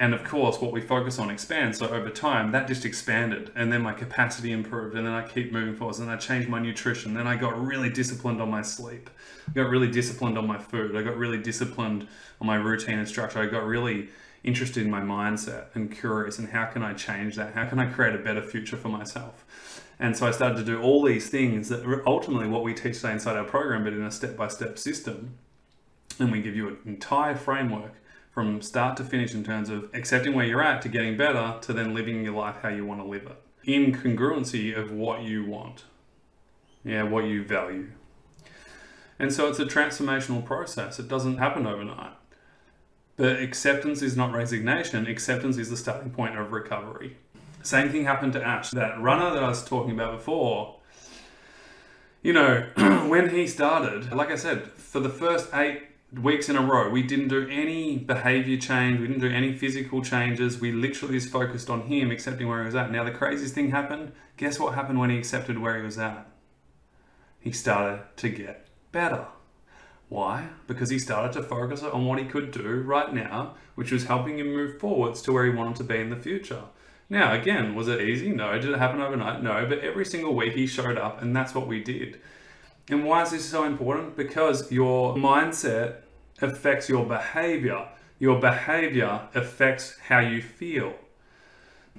And 0.02 0.13
of 0.13 0.23
course, 0.23 0.62
what 0.62 0.71
we 0.71 0.80
focus 0.80 1.19
on 1.19 1.30
expands. 1.30 1.80
So 1.80 1.89
over 1.89 2.10
time, 2.10 2.52
that 2.54 2.69
just 2.69 2.86
expanded, 2.86 3.52
and 3.54 3.71
then 3.71 3.82
my 3.82 3.91
capacity 3.91 4.54
improved, 4.54 4.95
and 4.95 5.06
then 5.06 5.13
I 5.13 5.28
keep 5.28 5.52
moving 5.52 5.75
forward. 5.75 5.99
And 5.99 6.10
I 6.10 6.15
changed 6.15 6.47
my 6.47 6.60
nutrition. 6.60 7.13
Then 7.13 7.28
I 7.28 7.36
got 7.36 7.62
really 7.62 7.89
disciplined 7.89 8.41
on 8.41 8.49
my 8.49 8.62
sleep. 8.62 9.10
I 9.49 9.52
got 9.52 9.69
really 9.69 9.91
disciplined 9.91 10.38
on 10.38 10.47
my 10.47 10.58
food. 10.58 10.95
I 10.95 11.02
got 11.02 11.17
really 11.17 11.38
disciplined 11.38 12.08
on 12.39 12.47
my 12.47 12.56
routine 12.56 12.97
and 12.97 13.08
structure. 13.08 13.39
I 13.39 13.47
got 13.47 13.65
really 13.65 14.08
interested 14.43 14.84
in 14.84 14.91
my 14.91 15.02
mindset 15.02 15.65
and 15.75 15.91
curious 15.91 16.39
and 16.39 16.49
how 16.49 16.65
can 16.65 16.84
I 16.84 16.93
change 16.93 17.36
that? 17.36 17.54
How 17.54 17.65
can 17.65 17.80
I 17.80 17.86
create 17.86 18.15
a 18.15 18.19
better 18.19 18.41
future 18.41 18.78
for 18.78 18.89
myself? 18.89 19.45
And 19.99 20.15
so 20.15 20.28
I 20.28 20.32
started 20.32 20.58
to 20.58 20.63
do 20.63 20.82
all 20.82 21.04
these 21.04 21.30
things 21.30 21.69
that 21.69 22.04
ultimately 22.08 22.47
what 22.47 22.63
we 22.63 22.73
teach 22.73 22.97
today 22.97 23.13
inside 23.13 23.36
our 23.36 23.43
program, 23.43 23.84
but 23.84 23.93
in 23.93 24.02
a 24.02 24.12
step 24.12 24.38
by 24.38 24.47
step 24.47 24.78
system. 24.78 25.38
And 26.19 26.32
we 26.32 26.41
give 26.41 26.56
you 26.56 26.69
an 26.69 26.78
entire 26.86 27.36
framework 27.36 27.93
from 28.32 28.62
start 28.62 28.95
to 28.97 29.04
finish 29.04 29.34
in 29.34 29.43
terms 29.43 29.69
of 29.69 29.89
accepting 29.93 30.34
where 30.34 30.45
you're 30.45 30.63
at 30.63 30.82
to 30.84 30.89
getting 30.89 31.17
better 31.17 31.58
to 31.62 31.73
then 31.73 31.93
living 31.93 32.23
your 32.23 32.34
life 32.34 32.58
how 32.62 32.69
you 32.69 32.86
want 32.86 33.02
to 33.02 33.06
live 33.06 33.25
it 33.25 33.41
in 33.65 33.93
congruency 33.93 34.75
of 34.75 34.91
what 34.91 35.23
you 35.23 35.45
want. 35.45 35.84
Yeah, 36.84 37.04
what 37.04 37.25
you 37.25 37.43
value. 37.43 37.89
And 39.19 39.34
so 39.34 39.49
it's 39.49 39.60
a 39.60 39.65
transformational 39.65 40.43
process. 40.45 40.97
It 40.97 41.10
doesn't 41.10 41.38
happen 41.38 41.67
overnight. 41.67 42.13
But 43.20 43.42
acceptance 43.42 44.02
is 44.02 44.16
not 44.16 44.34
resignation, 44.34 45.06
acceptance 45.06 45.58
is 45.58 45.70
the 45.70 45.76
starting 45.76 46.10
point 46.10 46.40
of 46.40 46.54
recovery. 46.54 47.18
Same 47.64 47.90
thing 47.90 48.06
happened 48.06 48.32
to 48.32 48.42
Ash, 48.42 48.70
that 48.70 48.98
runner 49.02 49.34
that 49.34 49.44
I 49.44 49.50
was 49.50 49.62
talking 49.62 49.92
about 49.92 50.20
before. 50.20 50.78
You 52.22 52.32
know, 52.32 52.66
when 53.10 53.32
he 53.32 53.46
started, 53.46 54.14
like 54.14 54.32
I 54.32 54.38
said, 54.38 54.68
for 54.68 55.02
the 55.02 55.10
first 55.10 55.54
eight 55.54 55.82
weeks 56.14 56.48
in 56.48 56.56
a 56.56 56.62
row, 56.62 56.90
we 56.90 57.04
didn't 57.04 57.28
do 57.28 57.46
any 57.50 57.98
behavior 57.98 58.56
change, 58.56 59.02
we 59.02 59.08
didn't 59.08 59.22
do 59.22 59.30
any 59.30 59.54
physical 59.54 60.02
changes. 60.02 60.62
We 60.62 60.72
literally 60.72 61.16
just 61.16 61.30
focused 61.30 61.70
on 61.70 61.82
him 61.82 62.12
accepting 62.12 62.48
where 62.48 62.62
he 62.62 62.68
was 62.68 62.76
at. 62.76 62.90
Now, 62.90 63.04
the 63.04 63.12
craziest 63.12 63.54
thing 63.54 63.72
happened 63.72 64.14
guess 64.38 64.58
what 64.62 64.76
happened 64.76 64.98
when 64.98 65.10
he 65.10 65.18
accepted 65.18 65.60
where 65.60 65.76
he 65.76 65.84
was 65.84 65.98
at? 65.98 66.26
He 67.42 67.52
started 67.52 68.04
to 68.16 68.30
get 68.30 68.70
better. 68.94 69.28
Why? 70.10 70.50
Because 70.67 70.89
he 70.89 70.98
started 70.98 71.32
to 71.34 71.43
focus 71.43 71.84
on 71.84 72.06
what 72.06 72.17
he 72.19 72.26
could 72.26 72.52
do 72.52 72.82
right 72.82 73.13
now, 73.13 73.56
which 73.76 73.91
was 73.91 74.06
helping 74.06 74.39
him 74.39 74.52
move 74.54 74.80
forwards 74.80 75.22
to 75.22 75.32
where 75.32 75.45
he 75.45 75.52
wanted 75.52 75.76
to 75.78 75.84
be 75.84 75.98
in 75.98 76.10
the 76.10 76.15
future. 76.15 76.63
Now, 77.12 77.34
again, 77.34 77.76
was 77.76 77.88
it 77.88 78.02
easy? 78.02 78.32
No. 78.32 78.54
Did 78.60 78.72
it 78.72 78.80
happen 78.80 79.02
overnight? 79.02 79.43
No. 79.43 79.65
But 79.67 79.80
every 79.80 80.06
single 80.06 80.36
week 80.36 80.54
he 80.54 80.67
showed 80.67 80.98
up, 80.98 81.22
and 81.22 81.36
that's 81.36 81.54
what 81.54 81.67
we 81.67 81.84
did. 81.84 82.19
And 82.89 83.06
why 83.06 83.22
is 83.22 83.32
this 83.32 83.45
so 83.45 83.65
important? 83.65 84.17
Because 84.17 84.72
your 84.72 85.15
mindset 85.15 86.02
affects 86.41 86.89
your 86.89 87.06
behavior. 87.06 87.88
Your 88.17 88.39
behavior 88.39 89.22
affects 89.36 89.98
how 90.08 90.19
you 90.19 90.41
feel. 90.41 90.93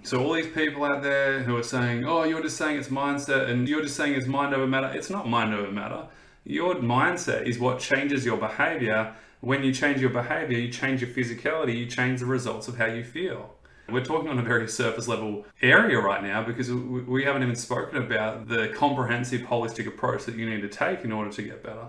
So 0.03 0.23
all 0.25 0.33
these 0.33 0.49
people 0.49 0.85
out 0.85 1.03
there 1.03 1.43
who 1.43 1.57
are 1.57 1.63
saying, 1.63 2.05
"Oh, 2.05 2.25
you're 2.25 2.43
just 2.43 2.57
saying 2.57 2.79
it's 2.79 2.89
mindset, 2.89 3.49
and 3.49 3.69
you're 3.69 3.83
just 3.83 3.97
saying 3.97 4.15
it's 4.15 4.27
mind 4.27 4.55
over 4.55 4.67
matter," 4.67 4.91
it's 4.95 5.11
not 5.11 5.29
mind 5.29 5.55
over 5.55 5.71
matter. 5.71 6.07
Your 6.45 6.75
mindset 6.77 7.47
is 7.47 7.59
what 7.59 7.81
changes 7.81 8.25
your 8.25 8.37
behavior. 8.37 9.15
When 9.41 9.63
you 9.63 9.73
change 9.73 10.01
your 10.01 10.11
behavior, 10.11 10.59
you 10.59 10.71
change 10.71 11.01
your 11.01 11.11
physicality, 11.11 11.77
you 11.77 11.87
change 11.87 12.21
the 12.21 12.27
results 12.27 12.69
of 12.69 12.77
how 12.79 12.87
you 12.87 13.05
feel. 13.05 13.55
We're 13.89 14.05
talking 14.05 14.29
on 14.29 14.39
a 14.39 14.43
very 14.43 14.69
surface 14.69 15.09
level 15.09 15.45
area 15.61 15.99
right 15.99 16.23
now 16.23 16.45
because 16.45 16.71
we 16.71 17.25
haven't 17.25 17.43
even 17.43 17.57
spoken 17.57 18.03
about 18.03 18.49
the 18.49 18.69
comprehensive 18.69 19.43
holistic 19.43 19.87
approach 19.87 20.25
that 20.27 20.37
you 20.37 20.49
need 20.49 20.61
to 20.61 20.69
take 20.69 21.05
in 21.05 21.13
order 21.13 21.31
to 21.33 21.43
get 21.43 21.63
better. 21.63 21.89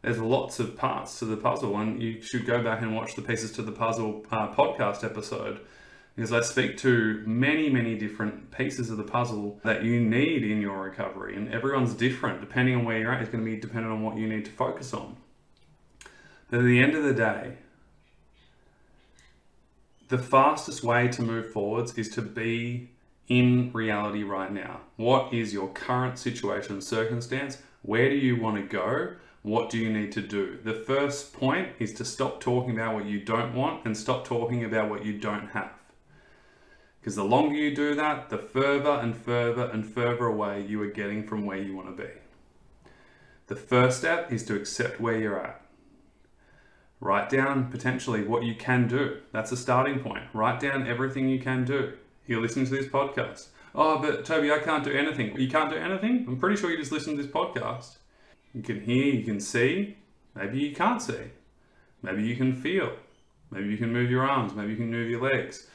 There's 0.00 0.18
lots 0.18 0.58
of 0.58 0.76
parts 0.76 1.18
to 1.20 1.26
the 1.26 1.36
puzzle, 1.36 1.76
and 1.76 2.02
you 2.02 2.22
should 2.22 2.46
go 2.46 2.62
back 2.62 2.82
and 2.82 2.96
watch 2.96 3.14
the 3.14 3.22
Pieces 3.22 3.52
to 3.52 3.62
the 3.62 3.70
Puzzle 3.70 4.24
uh, 4.32 4.52
podcast 4.52 5.04
episode 5.04 5.60
because 6.14 6.32
I 6.32 6.40
speak 6.42 6.76
to 6.78 7.22
many, 7.26 7.70
many 7.70 7.96
different 7.96 8.50
pieces 8.50 8.90
of 8.90 8.96
the 8.98 9.04
puzzle 9.04 9.60
that 9.64 9.82
you 9.82 10.00
need 10.00 10.44
in 10.44 10.60
your 10.60 10.82
recovery, 10.82 11.36
and 11.36 11.52
everyone's 11.52 11.94
different 11.94 12.40
depending 12.40 12.74
on 12.76 12.84
where 12.84 12.98
you're 12.98 13.12
at. 13.12 13.22
It's 13.22 13.30
going 13.30 13.44
to 13.44 13.50
be 13.50 13.56
dependent 13.56 13.92
on 13.92 14.02
what 14.02 14.16
you 14.16 14.28
need 14.28 14.44
to 14.44 14.50
focus 14.50 14.92
on. 14.92 15.16
But 16.50 16.60
at 16.60 16.66
the 16.66 16.82
end 16.82 16.94
of 16.94 17.02
the 17.02 17.14
day, 17.14 17.56
the 20.08 20.18
fastest 20.18 20.84
way 20.84 21.08
to 21.08 21.22
move 21.22 21.50
forwards 21.50 21.96
is 21.96 22.10
to 22.10 22.20
be 22.20 22.90
in 23.28 23.70
reality 23.72 24.22
right 24.22 24.52
now. 24.52 24.80
What 24.96 25.32
is 25.32 25.54
your 25.54 25.68
current 25.68 26.18
situation, 26.18 26.82
circumstance? 26.82 27.56
Where 27.80 28.10
do 28.10 28.16
you 28.16 28.38
want 28.38 28.56
to 28.56 28.62
go? 28.62 29.14
What 29.40 29.70
do 29.70 29.78
you 29.78 29.90
need 29.90 30.12
to 30.12 30.20
do? 30.20 30.58
The 30.62 30.74
first 30.74 31.32
point 31.32 31.70
is 31.78 31.94
to 31.94 32.04
stop 32.04 32.40
talking 32.40 32.72
about 32.72 32.94
what 32.94 33.06
you 33.06 33.20
don't 33.20 33.54
want 33.54 33.86
and 33.86 33.96
stop 33.96 34.26
talking 34.26 34.64
about 34.64 34.90
what 34.90 35.06
you 35.06 35.18
don't 35.18 35.48
have. 35.48 35.72
Because 37.02 37.16
the 37.16 37.24
longer 37.24 37.56
you 37.56 37.74
do 37.74 37.96
that, 37.96 38.30
the 38.30 38.38
further 38.38 38.92
and 38.92 39.16
further 39.16 39.64
and 39.64 39.84
further 39.84 40.26
away 40.26 40.64
you 40.64 40.80
are 40.82 40.86
getting 40.86 41.26
from 41.26 41.44
where 41.44 41.58
you 41.58 41.74
want 41.74 41.88
to 41.88 42.00
be. 42.00 42.10
The 43.48 43.56
first 43.56 43.98
step 43.98 44.30
is 44.30 44.44
to 44.44 44.54
accept 44.54 45.00
where 45.00 45.18
you're 45.18 45.44
at. 45.44 45.60
Write 47.00 47.28
down 47.28 47.72
potentially 47.72 48.22
what 48.22 48.44
you 48.44 48.54
can 48.54 48.86
do. 48.86 49.18
That's 49.32 49.50
a 49.50 49.56
starting 49.56 49.98
point. 49.98 50.22
Write 50.32 50.60
down 50.60 50.86
everything 50.86 51.28
you 51.28 51.40
can 51.40 51.64
do. 51.64 51.94
You're 52.28 52.40
listening 52.40 52.66
to 52.66 52.70
this 52.70 52.86
podcast. 52.86 53.48
Oh, 53.74 53.98
but 53.98 54.24
Toby, 54.24 54.52
I 54.52 54.60
can't 54.60 54.84
do 54.84 54.92
anything. 54.92 55.36
You 55.36 55.48
can't 55.48 55.70
do 55.70 55.76
anything? 55.76 56.24
I'm 56.28 56.38
pretty 56.38 56.54
sure 56.54 56.70
you 56.70 56.78
just 56.78 56.92
listened 56.92 57.16
to 57.16 57.22
this 57.24 57.32
podcast. 57.32 57.96
You 58.54 58.62
can 58.62 58.80
hear, 58.80 59.06
you 59.06 59.24
can 59.24 59.40
see. 59.40 59.96
Maybe 60.36 60.60
you 60.60 60.72
can't 60.72 61.02
see. 61.02 61.32
Maybe 62.00 62.22
you 62.22 62.36
can 62.36 62.54
feel. 62.54 62.92
Maybe 63.50 63.70
you 63.70 63.76
can 63.76 63.92
move 63.92 64.08
your 64.08 64.22
arms. 64.22 64.54
Maybe 64.54 64.70
you 64.70 64.76
can 64.76 64.90
move 64.92 65.10
your 65.10 65.20
legs. 65.20 65.66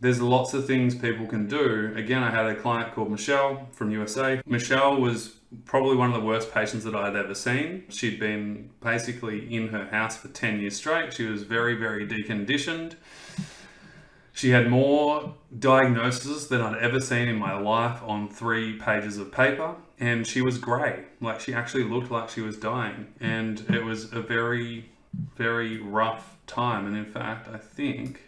There's 0.00 0.20
lots 0.20 0.52
of 0.52 0.66
things 0.66 0.94
people 0.94 1.26
can 1.26 1.46
do. 1.46 1.92
Again, 1.96 2.22
I 2.22 2.30
had 2.30 2.46
a 2.46 2.54
client 2.54 2.94
called 2.94 3.10
Michelle 3.10 3.68
from 3.72 3.90
USA. 3.90 4.42
Michelle 4.46 5.00
was 5.00 5.36
probably 5.64 5.96
one 5.96 6.12
of 6.12 6.20
the 6.20 6.26
worst 6.26 6.52
patients 6.52 6.84
that 6.84 6.94
I'd 6.94 7.16
ever 7.16 7.34
seen. 7.34 7.84
She'd 7.88 8.20
been 8.20 8.70
basically 8.82 9.54
in 9.54 9.68
her 9.68 9.86
house 9.86 10.16
for 10.16 10.28
10 10.28 10.60
years 10.60 10.76
straight. 10.76 11.14
She 11.14 11.24
was 11.24 11.44
very, 11.44 11.74
very 11.74 12.06
deconditioned. 12.06 12.96
She 14.32 14.50
had 14.50 14.68
more 14.68 15.34
diagnoses 15.58 16.48
than 16.48 16.60
I'd 16.60 16.76
ever 16.76 17.00
seen 17.00 17.26
in 17.26 17.38
my 17.38 17.58
life 17.58 18.02
on 18.02 18.28
three 18.28 18.78
pages 18.78 19.16
of 19.16 19.32
paper, 19.32 19.76
and 19.98 20.26
she 20.26 20.42
was 20.42 20.58
grey. 20.58 21.04
Like 21.22 21.40
she 21.40 21.54
actually 21.54 21.84
looked 21.84 22.10
like 22.10 22.28
she 22.28 22.42
was 22.42 22.58
dying, 22.58 23.14
and 23.18 23.64
it 23.70 23.82
was 23.82 24.12
a 24.12 24.20
very, 24.20 24.90
very 25.36 25.80
rough 25.80 26.36
time. 26.46 26.86
And 26.86 26.94
in 26.94 27.06
fact, 27.06 27.48
I 27.48 27.56
think 27.56 28.20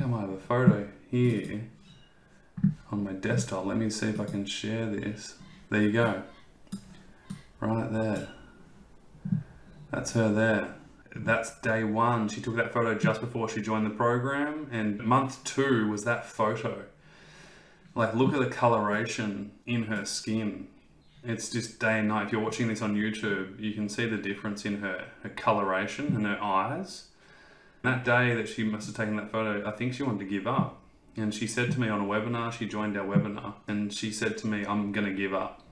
I 0.00 0.04
might 0.06 0.20
have 0.20 0.30
a 0.30 0.38
photo 0.38 0.88
here 1.10 1.68
on 2.92 3.02
my 3.04 3.12
desktop. 3.12 3.66
Let 3.66 3.76
me 3.76 3.90
see 3.90 4.08
if 4.08 4.20
I 4.20 4.24
can 4.24 4.46
share 4.46 4.86
this. 4.86 5.34
There 5.70 5.82
you 5.82 5.92
go. 5.92 6.22
Right 7.60 7.92
there. 7.92 8.28
That's 9.90 10.12
her 10.12 10.32
there. 10.32 10.74
That's 11.16 11.58
day 11.60 11.82
one. 11.82 12.28
She 12.28 12.40
took 12.40 12.54
that 12.56 12.72
photo 12.72 12.94
just 12.94 13.20
before 13.20 13.48
she 13.48 13.60
joined 13.60 13.86
the 13.86 13.90
program, 13.90 14.68
and 14.70 14.98
month 15.00 15.42
two 15.42 15.88
was 15.88 16.04
that 16.04 16.26
photo. 16.26 16.84
Like, 17.94 18.14
look 18.14 18.32
at 18.32 18.38
the 18.38 18.46
coloration 18.46 19.50
in 19.66 19.84
her 19.84 20.04
skin. 20.04 20.68
It's 21.24 21.50
just 21.50 21.80
day 21.80 21.98
and 21.98 22.08
night. 22.08 22.26
If 22.26 22.32
you're 22.32 22.40
watching 22.40 22.68
this 22.68 22.82
on 22.82 22.94
YouTube, 22.94 23.58
you 23.58 23.72
can 23.72 23.88
see 23.88 24.06
the 24.06 24.16
difference 24.16 24.64
in 24.64 24.80
her, 24.80 25.08
her 25.24 25.28
coloration 25.30 26.14
and 26.14 26.24
her 26.24 26.38
eyes. 26.40 27.07
That 27.88 28.04
day 28.04 28.34
that 28.34 28.50
she 28.50 28.64
must 28.64 28.86
have 28.86 28.96
taken 28.96 29.16
that 29.16 29.32
photo, 29.32 29.66
I 29.66 29.70
think 29.70 29.94
she 29.94 30.02
wanted 30.02 30.18
to 30.18 30.26
give 30.26 30.46
up. 30.46 30.78
And 31.16 31.32
she 31.32 31.46
said 31.46 31.72
to 31.72 31.80
me 31.80 31.88
on 31.88 32.02
a 32.02 32.04
webinar, 32.04 32.52
she 32.52 32.66
joined 32.66 32.98
our 32.98 33.06
webinar, 33.06 33.54
and 33.66 33.90
she 33.90 34.12
said 34.12 34.36
to 34.38 34.46
me, 34.46 34.66
I'm 34.66 34.92
going 34.92 35.06
to 35.06 35.14
give 35.14 35.32
up. 35.32 35.62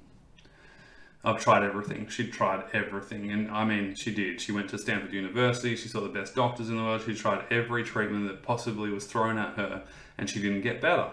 I've 1.23 1.39
tried 1.39 1.63
everything. 1.63 2.09
She'd 2.09 2.33
tried 2.33 2.65
everything. 2.73 3.31
And 3.31 3.51
I 3.51 3.67
mean, 3.67 3.95
she 3.95 4.15
did. 4.15 4.41
She 4.41 4.51
went 4.51 4.71
to 4.71 4.79
Stanford 4.79 5.13
University. 5.13 5.77
She 5.77 5.89
saw 5.89 6.01
the 6.01 6.09
best 6.09 6.35
doctors 6.35 6.71
in 6.71 6.79
the 6.79 6.85
world. 6.85 7.03
She 7.05 7.15
tried 7.15 7.45
every 7.51 7.85
treatment 7.85 8.29
that 8.29 8.43
possibly 8.43 8.89
was 8.89 9.05
thrown 9.05 9.37
at 9.37 9.57
her, 9.57 9.83
and 10.17 10.31
she 10.31 10.41
didn't 10.41 10.63
get 10.63 10.81
better. 10.81 11.11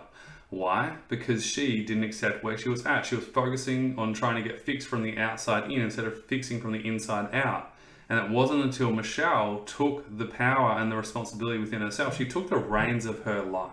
Why? 0.51 0.95
Because 1.09 1.45
she 1.45 1.83
didn't 1.83 2.05
accept 2.05 2.45
where 2.45 2.57
she 2.57 2.69
was 2.69 2.85
at. 2.85 3.05
She 3.05 3.17
was 3.17 3.25
focusing 3.25 3.99
on 3.99 4.13
trying 4.13 4.41
to 4.41 4.49
get 4.49 4.61
fixed 4.61 4.87
from 4.87 5.03
the 5.03 5.17
outside 5.17 5.69
in 5.69 5.81
instead 5.81 6.05
of 6.05 6.23
fixing 6.27 6.61
from 6.61 6.71
the 6.71 6.87
inside 6.87 7.35
out. 7.35 7.72
And 8.13 8.23
it 8.23 8.30
wasn't 8.30 8.63
until 8.63 8.91
Michelle 8.91 9.63
took 9.65 10.06
the 10.19 10.26
power 10.26 10.78
and 10.78 10.91
the 10.91 10.95
responsibility 10.95 11.58
within 11.58 11.82
herself, 11.82 12.15
she 12.15 12.26
took 12.26 12.47
the 12.47 12.58
reins 12.58 13.08
of 13.08 13.23
her 13.23 13.41
life. 13.41 13.71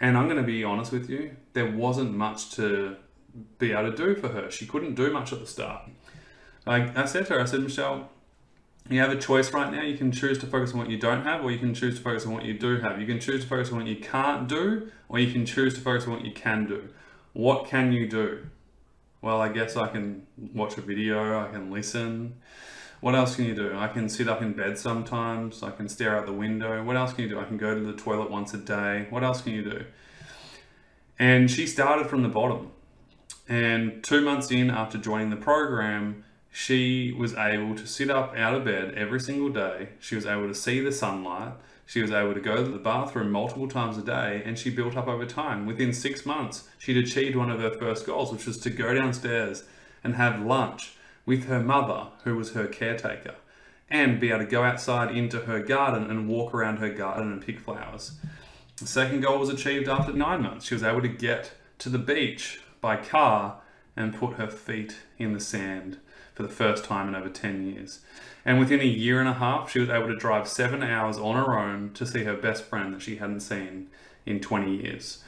And 0.00 0.16
I'm 0.16 0.26
going 0.26 0.36
to 0.36 0.44
be 0.44 0.62
honest 0.62 0.92
with 0.92 1.10
you, 1.10 1.34
there 1.52 1.68
wasn't 1.68 2.14
much 2.14 2.52
to 2.52 2.94
be 3.58 3.72
able 3.72 3.90
to 3.90 3.96
do 3.96 4.14
for 4.14 4.28
her. 4.28 4.48
She 4.48 4.64
couldn't 4.64 4.94
do 4.94 5.12
much 5.12 5.32
at 5.32 5.40
the 5.40 5.46
start. 5.48 5.90
I, 6.64 6.92
I 6.94 7.04
said 7.06 7.26
to 7.26 7.32
her, 7.32 7.40
I 7.40 7.46
said, 7.46 7.62
Michelle, 7.62 8.10
you 8.88 9.00
have 9.00 9.10
a 9.10 9.18
choice 9.18 9.52
right 9.52 9.72
now. 9.72 9.82
You 9.82 9.98
can 9.98 10.12
choose 10.12 10.38
to 10.38 10.46
focus 10.46 10.72
on 10.72 10.78
what 10.78 10.88
you 10.88 10.96
don't 10.96 11.24
have, 11.24 11.42
or 11.44 11.50
you 11.50 11.58
can 11.58 11.74
choose 11.74 11.96
to 11.96 12.04
focus 12.04 12.26
on 12.26 12.32
what 12.32 12.44
you 12.44 12.56
do 12.56 12.78
have. 12.78 13.00
You 13.00 13.08
can 13.08 13.18
choose 13.18 13.42
to 13.42 13.48
focus 13.48 13.72
on 13.72 13.78
what 13.78 13.88
you 13.88 13.96
can't 13.96 14.46
do, 14.46 14.88
or 15.08 15.18
you 15.18 15.32
can 15.32 15.44
choose 15.44 15.74
to 15.74 15.80
focus 15.80 16.06
on 16.06 16.12
what 16.12 16.24
you 16.24 16.30
can 16.30 16.64
do. 16.64 16.88
What 17.32 17.66
can 17.66 17.92
you 17.92 18.08
do? 18.08 18.46
Well, 19.20 19.40
I 19.40 19.48
guess 19.48 19.76
I 19.76 19.88
can 19.88 20.28
watch 20.54 20.78
a 20.78 20.80
video, 20.80 21.40
I 21.40 21.50
can 21.50 21.72
listen. 21.72 22.36
What 23.00 23.14
else 23.14 23.34
can 23.34 23.46
you 23.46 23.54
do? 23.54 23.72
I 23.76 23.88
can 23.88 24.10
sit 24.10 24.28
up 24.28 24.42
in 24.42 24.52
bed 24.52 24.78
sometimes. 24.78 25.62
I 25.62 25.70
can 25.70 25.88
stare 25.88 26.18
out 26.18 26.26
the 26.26 26.34
window. 26.34 26.84
What 26.84 26.96
else 26.96 27.14
can 27.14 27.24
you 27.24 27.30
do? 27.30 27.40
I 27.40 27.44
can 27.44 27.56
go 27.56 27.74
to 27.74 27.80
the 27.80 27.94
toilet 27.94 28.30
once 28.30 28.52
a 28.52 28.58
day. 28.58 29.06
What 29.08 29.24
else 29.24 29.40
can 29.40 29.52
you 29.52 29.62
do? 29.62 29.84
And 31.18 31.50
she 31.50 31.66
started 31.66 32.08
from 32.08 32.22
the 32.22 32.28
bottom. 32.28 32.72
And 33.48 34.04
two 34.04 34.20
months 34.20 34.50
in 34.50 34.70
after 34.70 34.98
joining 34.98 35.30
the 35.30 35.36
program, 35.36 36.24
she 36.52 37.12
was 37.12 37.34
able 37.34 37.74
to 37.76 37.86
sit 37.86 38.10
up 38.10 38.36
out 38.36 38.54
of 38.54 38.64
bed 38.66 38.94
every 38.94 39.20
single 39.20 39.48
day. 39.48 39.90
She 39.98 40.14
was 40.14 40.26
able 40.26 40.48
to 40.48 40.54
see 40.54 40.80
the 40.80 40.92
sunlight. 40.92 41.54
She 41.86 42.02
was 42.02 42.10
able 42.10 42.34
to 42.34 42.40
go 42.40 42.56
to 42.62 42.70
the 42.70 42.78
bathroom 42.78 43.32
multiple 43.32 43.66
times 43.66 43.96
a 43.96 44.02
day 44.02 44.42
and 44.44 44.58
she 44.58 44.68
built 44.70 44.96
up 44.96 45.08
over 45.08 45.24
time. 45.24 45.64
Within 45.64 45.92
six 45.92 46.26
months, 46.26 46.68
she'd 46.78 46.98
achieved 46.98 47.34
one 47.34 47.50
of 47.50 47.60
her 47.60 47.70
first 47.70 48.06
goals, 48.06 48.30
which 48.30 48.46
was 48.46 48.58
to 48.58 48.70
go 48.70 48.94
downstairs 48.94 49.64
and 50.04 50.16
have 50.16 50.44
lunch 50.44 50.96
with 51.26 51.46
her 51.46 51.60
mother, 51.60 52.08
who 52.24 52.36
was 52.36 52.52
her 52.52 52.66
caretaker, 52.66 53.34
and 53.88 54.20
be 54.20 54.30
able 54.30 54.40
to 54.40 54.46
go 54.46 54.62
outside 54.62 55.14
into 55.14 55.40
her 55.40 55.60
garden 55.60 56.10
and 56.10 56.28
walk 56.28 56.54
around 56.54 56.78
her 56.78 56.90
garden 56.90 57.32
and 57.32 57.42
pick 57.42 57.58
flowers. 57.58 58.12
The 58.76 58.86
second 58.86 59.20
goal 59.20 59.38
was 59.38 59.48
achieved 59.48 59.88
after 59.88 60.12
nine 60.12 60.42
months. 60.42 60.66
She 60.66 60.74
was 60.74 60.82
able 60.82 61.02
to 61.02 61.08
get 61.08 61.52
to 61.78 61.88
the 61.88 61.98
beach 61.98 62.60
by 62.80 62.96
car 62.96 63.60
and 63.96 64.14
put 64.14 64.36
her 64.36 64.48
feet 64.48 64.96
in 65.18 65.32
the 65.32 65.40
sand 65.40 65.98
for 66.34 66.42
the 66.42 66.48
first 66.48 66.84
time 66.84 67.08
in 67.08 67.14
over 67.14 67.28
10 67.28 67.66
years. 67.66 68.00
And 68.44 68.58
within 68.58 68.80
a 68.80 68.84
year 68.84 69.20
and 69.20 69.28
a 69.28 69.34
half, 69.34 69.70
she 69.70 69.80
was 69.80 69.90
able 69.90 70.06
to 70.06 70.16
drive 70.16 70.48
seven 70.48 70.82
hours 70.82 71.18
on 71.18 71.36
her 71.36 71.58
own 71.58 71.92
to 71.94 72.06
see 72.06 72.24
her 72.24 72.36
best 72.36 72.64
friend 72.64 72.94
that 72.94 73.02
she 73.02 73.16
hadn't 73.16 73.40
seen 73.40 73.88
in 74.24 74.40
20 74.40 74.74
years. 74.74 75.22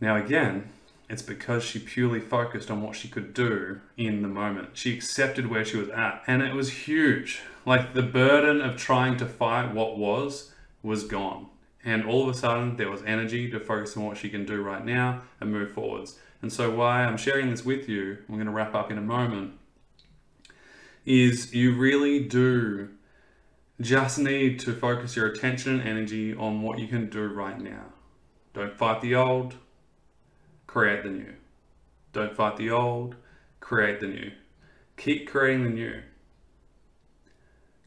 Now, 0.00 0.16
again, 0.16 0.70
it's 1.08 1.22
because 1.22 1.62
she 1.62 1.78
purely 1.78 2.20
focused 2.20 2.70
on 2.70 2.82
what 2.82 2.96
she 2.96 3.08
could 3.08 3.32
do 3.32 3.80
in 3.96 4.22
the 4.22 4.28
moment. 4.28 4.70
She 4.72 4.94
accepted 4.94 5.48
where 5.48 5.64
she 5.64 5.76
was 5.76 5.88
at, 5.90 6.22
and 6.26 6.42
it 6.42 6.54
was 6.54 6.86
huge. 6.86 7.42
Like 7.64 7.94
the 7.94 8.02
burden 8.02 8.60
of 8.60 8.76
trying 8.76 9.16
to 9.18 9.26
fight 9.26 9.72
what 9.72 9.96
was, 9.96 10.52
was 10.82 11.04
gone. 11.04 11.46
And 11.84 12.04
all 12.04 12.28
of 12.28 12.34
a 12.34 12.38
sudden, 12.38 12.76
there 12.76 12.90
was 12.90 13.02
energy 13.04 13.48
to 13.50 13.60
focus 13.60 13.96
on 13.96 14.04
what 14.04 14.16
she 14.16 14.28
can 14.28 14.44
do 14.44 14.60
right 14.60 14.84
now 14.84 15.22
and 15.40 15.52
move 15.52 15.70
forwards. 15.70 16.18
And 16.42 16.52
so, 16.52 16.70
why 16.70 17.04
I'm 17.04 17.16
sharing 17.16 17.50
this 17.50 17.64
with 17.64 17.88
you, 17.88 18.18
I'm 18.28 18.34
going 18.34 18.46
to 18.46 18.52
wrap 18.52 18.74
up 18.74 18.90
in 18.90 18.98
a 18.98 19.02
moment, 19.02 19.52
is 21.04 21.54
you 21.54 21.76
really 21.76 22.24
do 22.24 22.88
just 23.80 24.18
need 24.18 24.58
to 24.60 24.72
focus 24.72 25.14
your 25.14 25.26
attention 25.26 25.80
and 25.80 25.88
energy 25.88 26.34
on 26.34 26.62
what 26.62 26.78
you 26.78 26.88
can 26.88 27.08
do 27.08 27.26
right 27.26 27.60
now. 27.60 27.84
Don't 28.54 28.76
fight 28.76 29.00
the 29.00 29.14
old, 29.14 29.54
create 30.76 31.02
the 31.02 31.08
new. 31.08 31.32
Don't 32.12 32.36
fight 32.36 32.58
the 32.58 32.70
old, 32.70 33.16
create 33.60 33.98
the 33.98 34.08
new. 34.08 34.30
Keep 34.98 35.26
creating 35.26 35.64
the 35.64 35.70
new. 35.70 36.02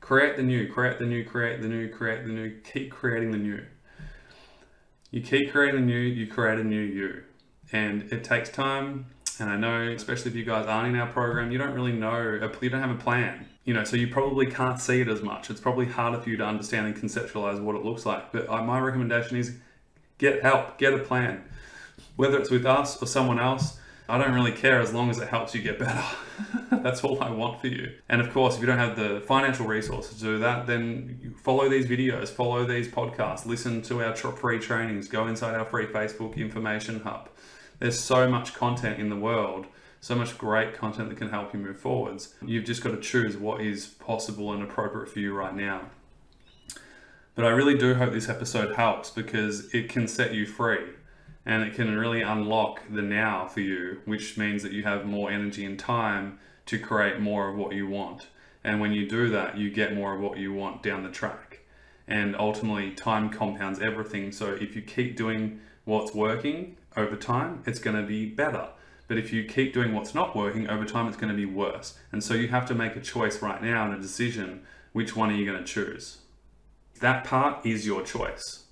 Create 0.01 0.37
the 0.37 0.41
new, 0.41 0.67
create 0.73 0.97
the 0.97 1.05
new, 1.05 1.23
create 1.23 1.61
the 1.61 1.67
new, 1.67 1.87
create 1.87 2.25
the 2.25 2.31
new, 2.31 2.59
keep 2.61 2.89
creating 2.89 3.29
the 3.29 3.37
new. 3.37 3.63
You 5.11 5.21
keep 5.21 5.51
creating 5.51 5.81
the 5.81 5.85
new, 5.85 5.99
you 5.99 6.25
create 6.25 6.57
a 6.57 6.63
new 6.63 6.81
you. 6.81 7.21
And 7.71 8.11
it 8.11 8.23
takes 8.23 8.49
time. 8.49 9.05
And 9.39 9.51
I 9.51 9.55
know, 9.55 9.91
especially 9.91 10.31
if 10.31 10.35
you 10.35 10.43
guys 10.43 10.65
aren't 10.65 10.95
in 10.95 10.99
our 10.99 11.11
program, 11.11 11.51
you 11.51 11.59
don't 11.59 11.75
really 11.75 11.91
know, 11.91 12.39
uh, 12.41 12.49
you 12.59 12.71
don't 12.71 12.81
have 12.81 12.89
a 12.89 12.95
plan. 12.95 13.45
You 13.65 13.75
know, 13.75 13.83
so 13.83 13.97
you 13.97 14.07
probably 14.07 14.47
can't 14.47 14.81
see 14.81 14.99
it 14.99 15.07
as 15.07 15.21
much. 15.21 15.51
It's 15.51 15.61
probably 15.61 15.85
harder 15.85 16.19
for 16.19 16.31
you 16.31 16.37
to 16.37 16.43
understand 16.43 16.87
and 16.87 16.95
conceptualize 16.95 17.61
what 17.61 17.75
it 17.75 17.85
looks 17.85 18.07
like. 18.07 18.31
But 18.31 18.49
uh, 18.49 18.63
my 18.63 18.79
recommendation 18.79 19.37
is 19.37 19.57
get 20.17 20.41
help, 20.41 20.79
get 20.79 20.95
a 20.95 20.97
plan 20.97 21.43
whether 22.19 22.37
it's 22.37 22.49
with 22.49 22.65
us 22.65 23.01
or 23.01 23.05
someone 23.05 23.39
else, 23.39 23.79
I 24.09 24.17
don't 24.17 24.33
really 24.33 24.51
care 24.51 24.81
as 24.81 24.93
long 24.93 25.09
as 25.09 25.19
it 25.19 25.29
helps 25.29 25.55
you 25.55 25.61
get 25.61 25.79
better. 25.79 26.03
That's 26.83 27.01
all 27.01 27.23
I 27.23 27.29
want 27.29 27.61
for 27.61 27.67
you. 27.67 27.93
And 28.09 28.19
of 28.19 28.33
course, 28.33 28.55
if 28.55 28.59
you 28.59 28.67
don't 28.67 28.77
have 28.77 28.97
the 28.97 29.21
financial 29.25 29.65
resources 29.65 30.17
to 30.17 30.23
do 30.25 30.39
that, 30.39 30.67
then 30.67 31.33
follow 31.41 31.69
these 31.69 31.85
videos, 31.85 32.27
follow 32.27 32.65
these 32.65 32.89
podcasts, 32.89 33.45
listen 33.45 33.81
to 33.83 34.03
our 34.03 34.13
free 34.13 34.59
trainings, 34.59 35.07
go 35.07 35.27
inside 35.27 35.55
our 35.55 35.63
free 35.63 35.85
Facebook 35.85 36.35
information 36.35 36.99
hub. 36.99 37.29
There's 37.79 37.97
so 37.97 38.27
much 38.27 38.53
content 38.53 38.99
in 38.99 39.07
the 39.07 39.15
world, 39.15 39.67
so 40.01 40.13
much 40.13 40.37
great 40.37 40.73
content 40.73 41.07
that 41.07 41.17
can 41.17 41.29
help 41.29 41.53
you 41.53 41.59
move 41.61 41.79
forwards. 41.79 42.35
You've 42.45 42.65
just 42.65 42.83
got 42.83 42.91
to 42.91 42.99
choose 42.99 43.37
what 43.37 43.61
is 43.61 43.87
possible 43.87 44.51
and 44.51 44.61
appropriate 44.61 45.07
for 45.07 45.19
you 45.19 45.33
right 45.33 45.55
now. 45.55 45.83
But 47.35 47.45
I 47.45 47.51
really 47.51 47.77
do 47.77 47.93
hope 47.93 48.11
this 48.11 48.27
episode 48.27 48.75
helps 48.75 49.09
because 49.09 49.73
it 49.73 49.87
can 49.87 50.05
set 50.05 50.33
you 50.33 50.45
free 50.45 50.81
and 51.49 51.63
it 51.63 51.73
can 51.73 51.97
really 51.97 52.21
unlock 52.21 52.83
the 52.91 53.01
now 53.01 53.47
for 53.47 53.61
you, 53.61 54.01
which 54.05 54.37
means 54.37 54.61
that 54.61 54.71
you 54.71 54.83
have 54.83 55.03
more 55.03 55.31
energy 55.31 55.65
and 55.65 55.79
time 55.79 56.37
to 56.67 56.77
create 56.77 57.19
more 57.19 57.49
of 57.49 57.55
what 57.55 57.73
you 57.73 57.87
want. 57.87 58.27
And 58.63 58.79
when 58.79 58.91
you 58.91 59.09
do 59.09 59.29
that, 59.29 59.57
you 59.57 59.71
get 59.71 59.95
more 59.95 60.13
of 60.13 60.21
what 60.21 60.37
you 60.37 60.53
want 60.53 60.83
down 60.83 61.01
the 61.01 61.09
track. 61.09 61.61
And 62.07 62.35
ultimately, 62.35 62.91
time 62.91 63.31
compounds 63.31 63.79
everything. 63.79 64.31
So 64.31 64.53
if 64.53 64.75
you 64.75 64.83
keep 64.83 65.17
doing 65.17 65.59
what's 65.85 66.13
working 66.13 66.77
over 66.95 67.15
time, 67.15 67.63
it's 67.65 67.79
going 67.79 67.99
to 67.99 68.05
be 68.05 68.27
better. 68.27 68.67
But 69.07 69.17
if 69.17 69.33
you 69.33 69.43
keep 69.43 69.73
doing 69.73 69.95
what's 69.95 70.13
not 70.13 70.35
working 70.35 70.69
over 70.69 70.85
time, 70.85 71.07
it's 71.07 71.17
going 71.17 71.35
to 71.35 71.35
be 71.35 71.47
worse. 71.47 71.97
And 72.11 72.23
so 72.23 72.35
you 72.35 72.49
have 72.49 72.67
to 72.67 72.75
make 72.75 72.95
a 72.95 73.01
choice 73.01 73.41
right 73.41 73.59
now 73.59 73.85
and 73.85 73.95
a 73.95 73.99
decision 73.99 74.67
which 74.93 75.15
one 75.15 75.31
are 75.31 75.35
you 75.35 75.47
going 75.47 75.57
to 75.57 75.63
choose. 75.63 76.19
That 76.99 77.23
part 77.23 77.65
is 77.65 77.87
your 77.87 78.03
choice. 78.03 78.65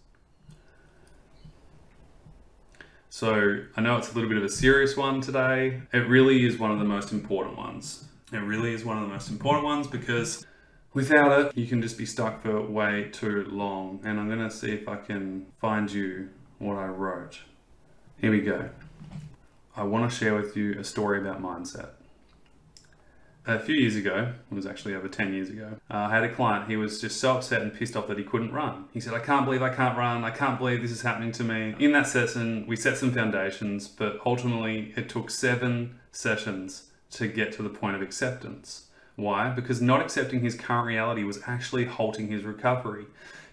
So 3.17 3.63
I 3.75 3.81
know 3.81 3.97
it's 3.97 4.11
a 4.11 4.13
little 4.13 4.29
bit 4.29 4.37
of 4.37 4.43
a 4.43 4.49
serious 4.49 4.95
one 4.95 5.21
today. 5.21 5.81
It 5.91 6.07
really 6.07 6.45
is 6.45 6.59
one 6.59 6.69
of 6.69 6.77
the 6.77 6.85
most 6.85 7.11
important 7.11 7.57
ones. 7.57 8.05
It 8.31 8.37
really 8.37 8.75
is 8.75 8.85
one 8.85 8.95
of 8.99 9.07
the 9.07 9.09
most 9.11 9.31
important 9.31 9.65
ones 9.65 9.87
because 9.87 10.45
without 10.93 11.31
it, 11.39 11.57
you 11.57 11.65
can 11.65 11.81
just 11.81 11.97
be 11.97 12.05
stuck 12.05 12.43
for 12.43 12.61
way 12.61 13.09
too 13.11 13.45
long. 13.45 14.01
And 14.03 14.19
I'm 14.19 14.27
going 14.27 14.47
to 14.47 14.51
see 14.51 14.71
if 14.71 14.87
I 14.87 14.97
can 14.97 15.47
find 15.59 15.91
you 15.91 16.29
what 16.59 16.77
I 16.77 16.85
wrote. 16.85 17.39
Here 18.21 18.29
we 18.29 18.41
go. 18.41 18.69
I 19.75 19.81
want 19.81 20.11
to 20.11 20.15
share 20.15 20.35
with 20.35 20.55
you 20.55 20.77
a 20.79 20.83
story 20.83 21.17
about 21.17 21.41
mindset 21.41 21.96
a 23.47 23.59
few 23.59 23.75
years 23.75 23.95
ago, 23.95 24.33
it 24.51 24.53
was 24.53 24.65
actually 24.65 24.93
over 24.93 25.07
10 25.07 25.33
years 25.33 25.49
ago, 25.49 25.77
uh, 25.89 25.95
I 25.95 26.09
had 26.09 26.23
a 26.23 26.33
client, 26.33 26.69
he 26.69 26.75
was 26.75 26.99
just 26.99 27.19
so 27.19 27.37
upset 27.37 27.61
and 27.61 27.73
pissed 27.73 27.95
off 27.95 28.07
that 28.07 28.17
he 28.17 28.23
couldn't 28.23 28.51
run. 28.51 28.85
He 28.93 28.99
said, 28.99 29.13
I 29.13 29.19
can't 29.19 29.45
believe 29.45 29.61
I 29.61 29.73
can't 29.73 29.97
run. 29.97 30.23
I 30.23 30.31
can't 30.31 30.59
believe 30.59 30.81
this 30.81 30.91
is 30.91 31.01
happening 31.01 31.31
to 31.33 31.43
me. 31.43 31.75
In 31.79 31.93
that 31.93 32.07
session, 32.07 32.65
we 32.67 32.75
set 32.75 32.97
some 32.97 33.11
foundations, 33.11 33.87
but 33.87 34.19
ultimately 34.25 34.93
it 34.97 35.09
took 35.09 35.29
seven 35.29 35.99
sessions 36.11 36.89
to 37.11 37.27
get 37.27 37.53
to 37.53 37.63
the 37.63 37.69
point 37.69 37.95
of 37.95 38.01
acceptance. 38.01 38.87
Why? 39.15 39.49
Because 39.49 39.81
not 39.81 40.01
accepting 40.01 40.41
his 40.41 40.55
current 40.55 40.85
reality 40.85 41.23
was 41.23 41.39
actually 41.47 41.85
halting 41.85 42.27
his 42.27 42.43
recovery. 42.43 43.05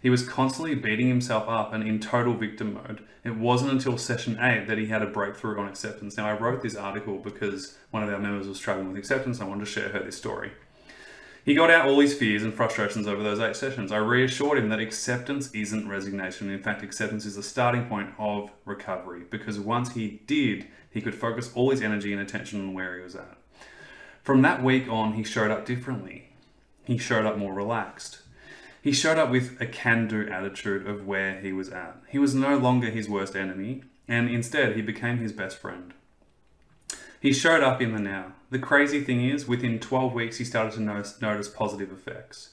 He 0.05 0.11
was 0.11 0.29
constantly 0.29 0.75
beating 0.75 1.09
himself 1.09 1.49
up 1.49 1.73
and 1.73 1.88
in 1.88 1.99
total 1.99 2.35
victim 2.35 2.75
mode. 2.75 3.03
It 3.25 3.38
wasn't 3.38 3.73
until 3.73 3.97
session 3.97 4.38
eight 4.38 4.67
that 4.67 4.77
he 4.77 4.88
had 4.88 5.01
a 5.01 5.07
breakthrough 5.07 5.59
on 5.59 5.67
acceptance. 5.67 6.19
Now, 6.19 6.29
I 6.29 6.38
wrote 6.38 6.61
this 6.61 6.77
article 6.77 7.17
because 7.17 7.79
one 7.90 8.03
of 8.03 8.11
our 8.11 8.19
members 8.19 8.47
was 8.47 8.59
struggling 8.59 8.88
with 8.88 8.99
acceptance. 8.99 9.40
I 9.40 9.47
wanted 9.47 9.64
to 9.64 9.71
share 9.71 9.88
her 9.88 10.01
this 10.01 10.19
story. 10.19 10.53
He 11.43 11.55
got 11.55 11.71
out 11.71 11.88
all 11.88 12.01
his 12.01 12.12
fears 12.12 12.43
and 12.43 12.53
frustrations 12.53 13.07
over 13.07 13.23
those 13.23 13.40
eight 13.40 13.57
sessions. 13.57 13.90
I 13.90 13.97
reassured 13.97 14.59
him 14.59 14.69
that 14.69 14.79
acceptance 14.79 15.51
isn't 15.55 15.88
resignation. 15.88 16.51
In 16.51 16.62
fact, 16.62 16.83
acceptance 16.83 17.25
is 17.25 17.37
the 17.37 17.43
starting 17.43 17.87
point 17.87 18.11
of 18.19 18.51
recovery 18.67 19.23
because 19.31 19.59
once 19.59 19.95
he 19.95 20.21
did, 20.27 20.67
he 20.90 21.01
could 21.01 21.14
focus 21.14 21.51
all 21.55 21.71
his 21.71 21.81
energy 21.81 22.12
and 22.12 22.21
attention 22.21 22.61
on 22.61 22.75
where 22.75 22.99
he 22.99 23.03
was 23.03 23.17
at. 23.17 23.38
From 24.23 24.43
that 24.43 24.62
week 24.62 24.87
on, 24.87 25.14
he 25.14 25.25
showed 25.25 25.51
up 25.51 25.64
differently. 25.64 26.29
He 26.85 26.99
showed 26.99 27.25
up 27.25 27.38
more 27.38 27.55
relaxed. 27.55 28.19
He 28.85 28.92
showed 28.92 29.16
up 29.16 29.31
with 29.31 29.59
a 29.62 29.66
can 29.66 30.09
do 30.09 30.29
attitude 30.29 30.87
of 30.87 31.07
where 31.07 31.40
he 31.40 31.55
was 31.55 31.70
at. 31.70 31.97
He 32.07 32.18
was 32.18 32.35
no 32.35 32.59
longer 32.59 32.90
his 32.90 33.09
worst 33.09 33.35
enemy, 33.35 33.83
and 34.07 34.29
instead, 34.29 34.77
he 34.77 34.83
became 34.83 35.16
his 35.16 35.33
best 35.33 35.57
friend. 35.57 35.94
He 37.18 37.33
showed 37.33 37.62
up 37.62 37.81
in 37.81 37.94
the 37.94 37.99
now. 37.99 38.33
The 38.51 38.59
crazy 38.59 39.03
thing 39.03 39.27
is, 39.27 39.49
within 39.49 39.81
12 39.81 40.12
weeks, 40.12 40.37
he 40.37 40.44
started 40.44 40.75
to 40.75 40.83
notice, 40.83 41.18
notice 41.23 41.49
positive 41.49 41.92
effects 41.92 42.51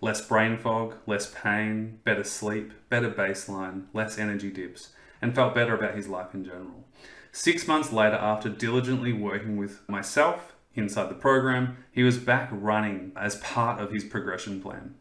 less 0.00 0.20
brain 0.20 0.58
fog, 0.58 0.96
less 1.06 1.32
pain, 1.32 2.00
better 2.02 2.24
sleep, 2.24 2.72
better 2.88 3.08
baseline, 3.08 3.84
less 3.92 4.18
energy 4.18 4.50
dips, 4.50 4.88
and 5.22 5.32
felt 5.32 5.54
better 5.54 5.76
about 5.76 5.94
his 5.94 6.08
life 6.08 6.34
in 6.34 6.44
general. 6.44 6.86
Six 7.30 7.68
months 7.68 7.92
later, 7.92 8.16
after 8.16 8.48
diligently 8.48 9.12
working 9.12 9.56
with 9.56 9.88
myself 9.88 10.56
inside 10.74 11.08
the 11.08 11.14
program, 11.14 11.76
he 11.92 12.02
was 12.02 12.18
back 12.18 12.48
running 12.50 13.12
as 13.14 13.36
part 13.36 13.80
of 13.80 13.92
his 13.92 14.02
progression 14.02 14.60
plan 14.60 14.96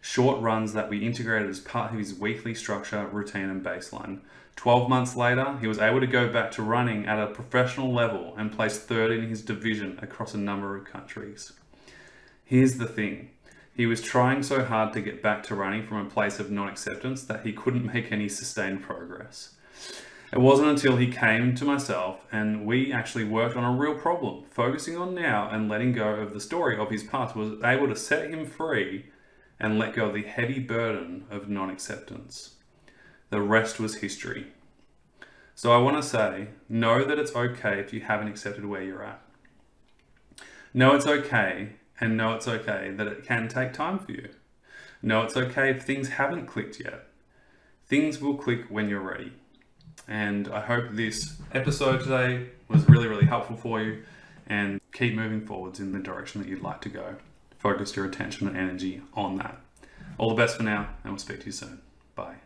short 0.00 0.40
runs 0.40 0.72
that 0.72 0.88
we 0.88 1.04
integrated 1.04 1.48
as 1.48 1.60
part 1.60 1.92
of 1.92 1.98
his 1.98 2.14
weekly 2.14 2.54
structure, 2.54 3.06
routine, 3.06 3.50
and 3.50 3.64
baseline. 3.64 4.20
12 4.56 4.88
months 4.88 5.14
later, 5.14 5.56
he 5.60 5.68
was 5.68 5.78
able 5.78 6.00
to 6.00 6.06
go 6.06 6.32
back 6.32 6.50
to 6.50 6.62
running 6.62 7.06
at 7.06 7.18
a 7.18 7.28
professional 7.28 7.92
level 7.92 8.34
and 8.36 8.50
place 8.50 8.78
third 8.78 9.12
in 9.12 9.28
his 9.28 9.42
division 9.42 9.98
across 10.02 10.34
a 10.34 10.38
number 10.38 10.76
of 10.76 10.84
countries. 10.84 11.52
Here's 12.44 12.78
the 12.78 12.86
thing 12.86 13.30
he 13.72 13.86
was 13.86 14.02
trying 14.02 14.42
so 14.42 14.64
hard 14.64 14.92
to 14.94 15.00
get 15.00 15.22
back 15.22 15.44
to 15.44 15.54
running 15.54 15.86
from 15.86 15.98
a 15.98 16.10
place 16.10 16.40
of 16.40 16.50
non 16.50 16.68
acceptance 16.68 17.22
that 17.24 17.46
he 17.46 17.52
couldn't 17.52 17.84
make 17.92 18.10
any 18.10 18.28
sustained 18.28 18.82
progress. 18.82 19.54
It 20.32 20.40
wasn't 20.40 20.68
until 20.68 20.96
he 20.96 21.12
came 21.12 21.54
to 21.54 21.64
myself 21.64 22.26
and 22.32 22.66
we 22.66 22.92
actually 22.92 23.24
worked 23.24 23.56
on 23.56 23.62
a 23.62 23.78
real 23.78 23.94
problem, 23.94 24.44
focusing 24.50 24.96
on 24.96 25.14
now 25.14 25.48
and 25.50 25.68
letting 25.68 25.92
go 25.92 26.08
of 26.08 26.34
the 26.34 26.40
story 26.40 26.76
of 26.76 26.90
his 26.90 27.04
past, 27.04 27.36
was 27.36 27.62
able 27.62 27.86
to 27.86 27.94
set 27.94 28.30
him 28.30 28.44
free 28.44 29.06
and 29.60 29.78
let 29.78 29.94
go 29.94 30.06
of 30.06 30.14
the 30.14 30.22
heavy 30.22 30.58
burden 30.58 31.24
of 31.30 31.48
non 31.48 31.70
acceptance. 31.70 32.54
The 33.30 33.40
rest 33.40 33.78
was 33.78 33.96
history. 33.96 34.48
So 35.54 35.72
I 35.72 35.78
want 35.78 35.96
to 35.96 36.08
say 36.08 36.48
know 36.68 37.04
that 37.04 37.18
it's 37.18 37.34
okay 37.34 37.80
if 37.80 37.92
you 37.92 38.00
haven't 38.00 38.28
accepted 38.28 38.64
where 38.64 38.82
you're 38.82 39.02
at. 39.02 39.20
Know 40.72 40.94
it's 40.94 41.06
okay, 41.06 41.70
and 42.00 42.16
know 42.16 42.34
it's 42.34 42.46
okay 42.46 42.92
that 42.96 43.06
it 43.06 43.24
can 43.24 43.48
take 43.48 43.72
time 43.72 43.98
for 43.98 44.12
you. 44.12 44.28
Know 45.02 45.22
it's 45.22 45.36
okay 45.36 45.70
if 45.70 45.82
things 45.82 46.10
haven't 46.10 46.46
clicked 46.46 46.80
yet. 46.80 47.08
Things 47.86 48.20
will 48.20 48.36
click 48.36 48.66
when 48.68 48.88
you're 48.88 49.00
ready. 49.00 49.32
And 50.06 50.48
I 50.48 50.60
hope 50.60 50.92
this 50.92 51.40
episode 51.52 52.02
today 52.02 52.50
was 52.68 52.88
really, 52.88 53.08
really 53.08 53.26
helpful 53.26 53.56
for 53.56 53.82
you 53.82 54.02
and 54.46 54.80
keep 54.92 55.14
moving 55.14 55.44
forwards 55.44 55.80
in 55.80 55.92
the 55.92 55.98
direction 55.98 56.40
that 56.40 56.48
you'd 56.48 56.62
like 56.62 56.80
to 56.82 56.88
go 56.88 57.16
focus 57.58 57.94
your 57.96 58.06
attention 58.06 58.48
and 58.48 58.56
energy 58.56 59.02
on 59.14 59.36
that. 59.36 59.60
All 60.16 60.30
the 60.30 60.34
best 60.34 60.56
for 60.56 60.62
now, 60.62 60.88
and 61.04 61.12
we'll 61.12 61.18
speak 61.18 61.40
to 61.40 61.46
you 61.46 61.52
soon. 61.52 61.80
Bye. 62.14 62.36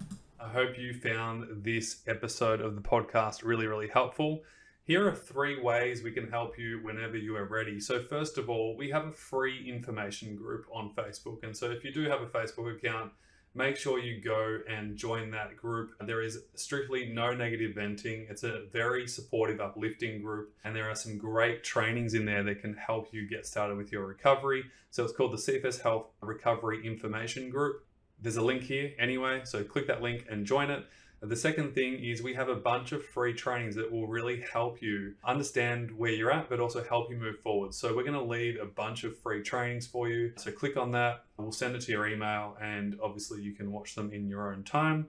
I 0.41 0.49
hope 0.49 0.79
you 0.79 0.93
found 0.93 1.63
this 1.63 2.03
episode 2.07 2.61
of 2.61 2.75
the 2.75 2.83
podcast 2.83 3.45
really, 3.45 3.67
really 3.67 3.89
helpful. 3.89 4.43
Here 4.85 5.07
are 5.07 5.15
three 5.15 5.63
ways 5.63 6.03
we 6.03 6.11
can 6.11 6.29
help 6.29 6.59
you 6.59 6.81
whenever 6.83 7.17
you 7.17 7.37
are 7.37 7.45
ready. 7.45 7.79
So, 7.79 8.03
first 8.03 8.37
of 8.37 8.51
all, 8.51 8.77
we 8.77 8.91
have 8.91 9.07
a 9.07 9.13
free 9.13 9.69
information 9.69 10.35
group 10.35 10.67
on 10.73 10.93
Facebook. 10.97 11.45
And 11.45 11.57
so, 11.57 11.71
if 11.71 11.85
you 11.85 11.93
do 11.93 12.09
have 12.11 12.21
a 12.21 12.27
Facebook 12.27 12.77
account, 12.77 13.13
make 13.55 13.77
sure 13.77 13.99
you 13.99 14.21
go 14.21 14.61
and 14.69 14.97
join 14.97 15.31
that 15.31 15.57
group. 15.57 15.93
There 16.01 16.23
is 16.23 16.41
strictly 16.55 17.13
no 17.13 17.35
negative 17.35 17.75
venting. 17.75 18.27
It's 18.31 18.45
a 18.45 18.65
very 18.73 19.07
supportive, 19.07 19.61
uplifting 19.61 20.23
group, 20.23 20.55
and 20.65 20.75
there 20.75 20.89
are 20.91 20.95
some 20.95 21.19
great 21.19 21.63
trainings 21.63 22.15
in 22.15 22.25
there 22.25 22.43
that 22.45 22.61
can 22.61 22.75
help 22.75 23.13
you 23.13 23.29
get 23.29 23.47
started 23.47 23.77
with 23.77 23.93
your 23.93 24.07
recovery. 24.07 24.65
So 24.91 25.05
it's 25.05 25.13
called 25.13 25.33
the 25.33 25.37
CFS 25.37 25.83
Health 25.83 26.07
Recovery 26.21 26.87
Information 26.87 27.51
Group. 27.51 27.85
There's 28.21 28.37
a 28.37 28.43
link 28.43 28.63
here 28.63 28.93
anyway, 28.99 29.43
so 29.45 29.65
click 29.65 29.87
that 29.89 30.01
link 30.01 30.27
and 30.31 30.47
join 30.47 30.71
it. 30.71 30.85
The 31.25 31.37
second 31.37 31.73
thing 31.73 32.03
is 32.03 32.21
we 32.21 32.35
have 32.35 32.49
a 32.49 32.57
bunch 32.57 32.91
of 32.91 33.07
free 33.07 33.33
trainings 33.33 33.77
that 33.77 33.93
will 33.93 34.09
really 34.09 34.41
help 34.53 34.83
you 34.83 35.15
understand 35.25 35.93
where 35.97 36.11
you're 36.11 36.33
at, 36.33 36.49
but 36.49 36.59
also 36.59 36.83
help 36.83 37.11
you 37.11 37.17
move 37.17 37.39
forward. 37.39 37.73
So 37.75 37.95
we're 37.95 38.03
going 38.03 38.15
to 38.15 38.25
leave 38.25 38.59
a 38.61 38.67
bunch 38.67 39.05
of 39.05 39.17
free 39.21 39.41
trainings 39.41 39.87
for 39.87 40.09
you. 40.09 40.33
So 40.37 40.51
click 40.51 40.77
on 40.77 40.91
that. 40.93 41.25
We'll 41.37 41.53
send 41.53 41.77
it 41.77 41.83
to 41.83 41.93
your 41.93 42.09
email 42.09 42.57
and 42.61 42.99
obviously 43.01 43.41
you 43.41 43.53
can 43.53 43.71
watch 43.71 43.95
them 43.95 44.13
in 44.13 44.29
your 44.29 44.53
own 44.53 44.65
time. 44.65 45.07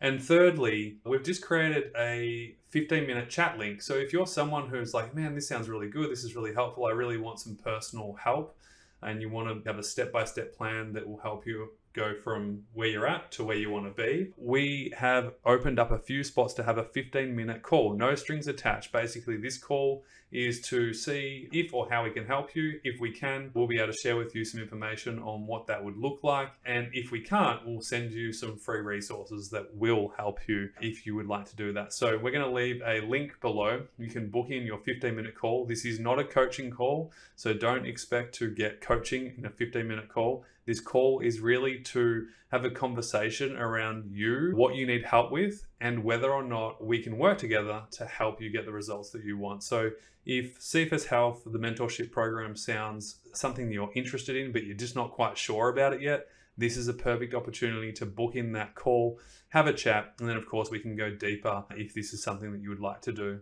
And 0.00 0.22
thirdly, 0.22 0.96
we've 1.04 1.22
just 1.22 1.42
created 1.42 1.92
a 1.94 2.54
15 2.70 3.06
minute 3.06 3.28
chat 3.28 3.58
link. 3.58 3.82
So 3.82 3.96
if 3.96 4.14
you're 4.14 4.26
someone 4.26 4.66
who's 4.66 4.94
like, 4.94 5.14
man, 5.14 5.34
this 5.34 5.46
sounds 5.46 5.68
really 5.68 5.90
good, 5.90 6.10
this 6.10 6.24
is 6.24 6.34
really 6.34 6.54
helpful, 6.54 6.86
I 6.86 6.92
really 6.92 7.18
want 7.18 7.38
some 7.38 7.54
personal 7.56 8.14
help, 8.14 8.56
and 9.02 9.20
you 9.20 9.28
want 9.28 9.62
to 9.62 9.68
have 9.68 9.78
a 9.78 9.82
step 9.82 10.10
by 10.10 10.24
step 10.24 10.56
plan 10.56 10.94
that 10.94 11.06
will 11.06 11.18
help 11.18 11.46
you 11.46 11.68
go 11.92 12.14
from 12.22 12.64
where 12.72 12.88
you're 12.88 13.06
at 13.06 13.32
to 13.32 13.44
where 13.44 13.56
you 13.56 13.70
want 13.70 13.86
to 13.86 14.02
be. 14.02 14.32
We 14.36 14.92
have 14.96 15.34
opened 15.44 15.78
up 15.78 15.90
a 15.90 15.98
few 15.98 16.24
spots 16.24 16.54
to 16.54 16.62
have 16.62 16.78
a 16.78 16.84
15 16.84 17.34
minute 17.34 17.62
call, 17.62 17.94
no 17.94 18.14
strings 18.14 18.46
attached. 18.46 18.92
Basically, 18.92 19.36
this 19.36 19.58
call 19.58 20.04
is 20.32 20.60
to 20.60 20.94
see 20.94 21.48
if 21.52 21.74
or 21.74 21.88
how 21.90 22.04
we 22.04 22.10
can 22.10 22.26
help 22.26 22.54
you. 22.54 22.80
If 22.84 23.00
we 23.00 23.10
can, 23.10 23.50
we'll 23.54 23.66
be 23.66 23.78
able 23.78 23.92
to 23.92 23.98
share 23.98 24.16
with 24.16 24.34
you 24.34 24.44
some 24.44 24.60
information 24.60 25.18
on 25.18 25.46
what 25.46 25.66
that 25.66 25.84
would 25.84 25.96
look 25.96 26.20
like. 26.22 26.52
And 26.64 26.88
if 26.92 27.10
we 27.10 27.20
can't, 27.20 27.66
we'll 27.66 27.80
send 27.80 28.12
you 28.12 28.32
some 28.32 28.56
free 28.56 28.80
resources 28.80 29.50
that 29.50 29.74
will 29.74 30.12
help 30.16 30.46
you 30.46 30.70
if 30.80 31.04
you 31.06 31.16
would 31.16 31.26
like 31.26 31.46
to 31.46 31.56
do 31.56 31.72
that. 31.72 31.92
So 31.92 32.16
we're 32.16 32.30
going 32.30 32.44
to 32.44 32.50
leave 32.50 32.80
a 32.86 33.00
link 33.00 33.40
below. 33.40 33.82
You 33.98 34.08
can 34.08 34.30
book 34.30 34.50
in 34.50 34.64
your 34.64 34.78
15 34.78 35.14
minute 35.14 35.34
call. 35.34 35.66
This 35.66 35.84
is 35.84 35.98
not 35.98 36.18
a 36.18 36.24
coaching 36.24 36.70
call, 36.70 37.12
so 37.36 37.52
don't 37.52 37.86
expect 37.86 38.34
to 38.36 38.50
get 38.50 38.80
coaching 38.80 39.34
in 39.36 39.46
a 39.46 39.50
15 39.50 39.86
minute 39.86 40.08
call. 40.08 40.44
This 40.70 40.78
call 40.78 41.18
is 41.18 41.40
really 41.40 41.80
to 41.80 42.28
have 42.52 42.64
a 42.64 42.70
conversation 42.70 43.56
around 43.56 44.08
you, 44.12 44.52
what 44.54 44.76
you 44.76 44.86
need 44.86 45.04
help 45.04 45.32
with, 45.32 45.66
and 45.80 46.04
whether 46.04 46.30
or 46.30 46.44
not 46.44 46.80
we 46.80 47.02
can 47.02 47.18
work 47.18 47.38
together 47.38 47.82
to 47.90 48.06
help 48.06 48.40
you 48.40 48.50
get 48.50 48.66
the 48.66 48.70
results 48.70 49.10
that 49.10 49.24
you 49.24 49.36
want. 49.36 49.64
So, 49.64 49.90
if 50.24 50.60
CFS 50.60 51.06
Health, 51.06 51.42
the 51.44 51.58
mentorship 51.58 52.12
program, 52.12 52.54
sounds 52.54 53.16
something 53.32 53.72
you're 53.72 53.90
interested 53.96 54.36
in, 54.36 54.52
but 54.52 54.62
you're 54.62 54.76
just 54.76 54.94
not 54.94 55.10
quite 55.10 55.36
sure 55.36 55.70
about 55.70 55.92
it 55.92 56.02
yet, 56.02 56.28
this 56.56 56.76
is 56.76 56.86
a 56.86 56.94
perfect 56.94 57.34
opportunity 57.34 57.90
to 57.94 58.06
book 58.06 58.36
in 58.36 58.52
that 58.52 58.76
call, 58.76 59.18
have 59.48 59.66
a 59.66 59.72
chat, 59.72 60.14
and 60.20 60.28
then, 60.28 60.36
of 60.36 60.46
course, 60.46 60.70
we 60.70 60.78
can 60.78 60.94
go 60.94 61.10
deeper 61.10 61.64
if 61.70 61.94
this 61.94 62.12
is 62.12 62.22
something 62.22 62.52
that 62.52 62.62
you 62.62 62.68
would 62.68 62.78
like 62.78 63.00
to 63.00 63.12
do. 63.12 63.40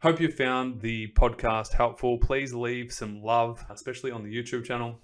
Hope 0.00 0.20
you 0.20 0.30
found 0.30 0.82
the 0.82 1.10
podcast 1.12 1.72
helpful. 1.72 2.18
Please 2.18 2.52
leave 2.52 2.92
some 2.92 3.22
love, 3.22 3.64
especially 3.70 4.10
on 4.10 4.22
the 4.22 4.36
YouTube 4.36 4.66
channel 4.66 5.00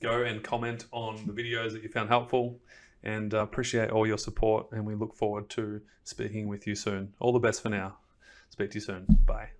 go 0.00 0.22
and 0.22 0.42
comment 0.42 0.86
on 0.92 1.24
the 1.26 1.32
videos 1.32 1.72
that 1.72 1.82
you 1.82 1.88
found 1.88 2.08
helpful 2.08 2.58
and 3.02 3.34
uh, 3.34 3.38
appreciate 3.38 3.90
all 3.90 4.06
your 4.06 4.18
support 4.18 4.66
and 4.72 4.84
we 4.84 4.94
look 4.94 5.14
forward 5.14 5.48
to 5.50 5.80
speaking 6.04 6.48
with 6.48 6.66
you 6.66 6.74
soon. 6.74 7.12
All 7.20 7.32
the 7.32 7.38
best 7.38 7.62
for 7.62 7.68
now. 7.68 7.98
Speak 8.50 8.70
to 8.70 8.76
you 8.76 8.80
soon. 8.80 9.06
Bye. 9.26 9.57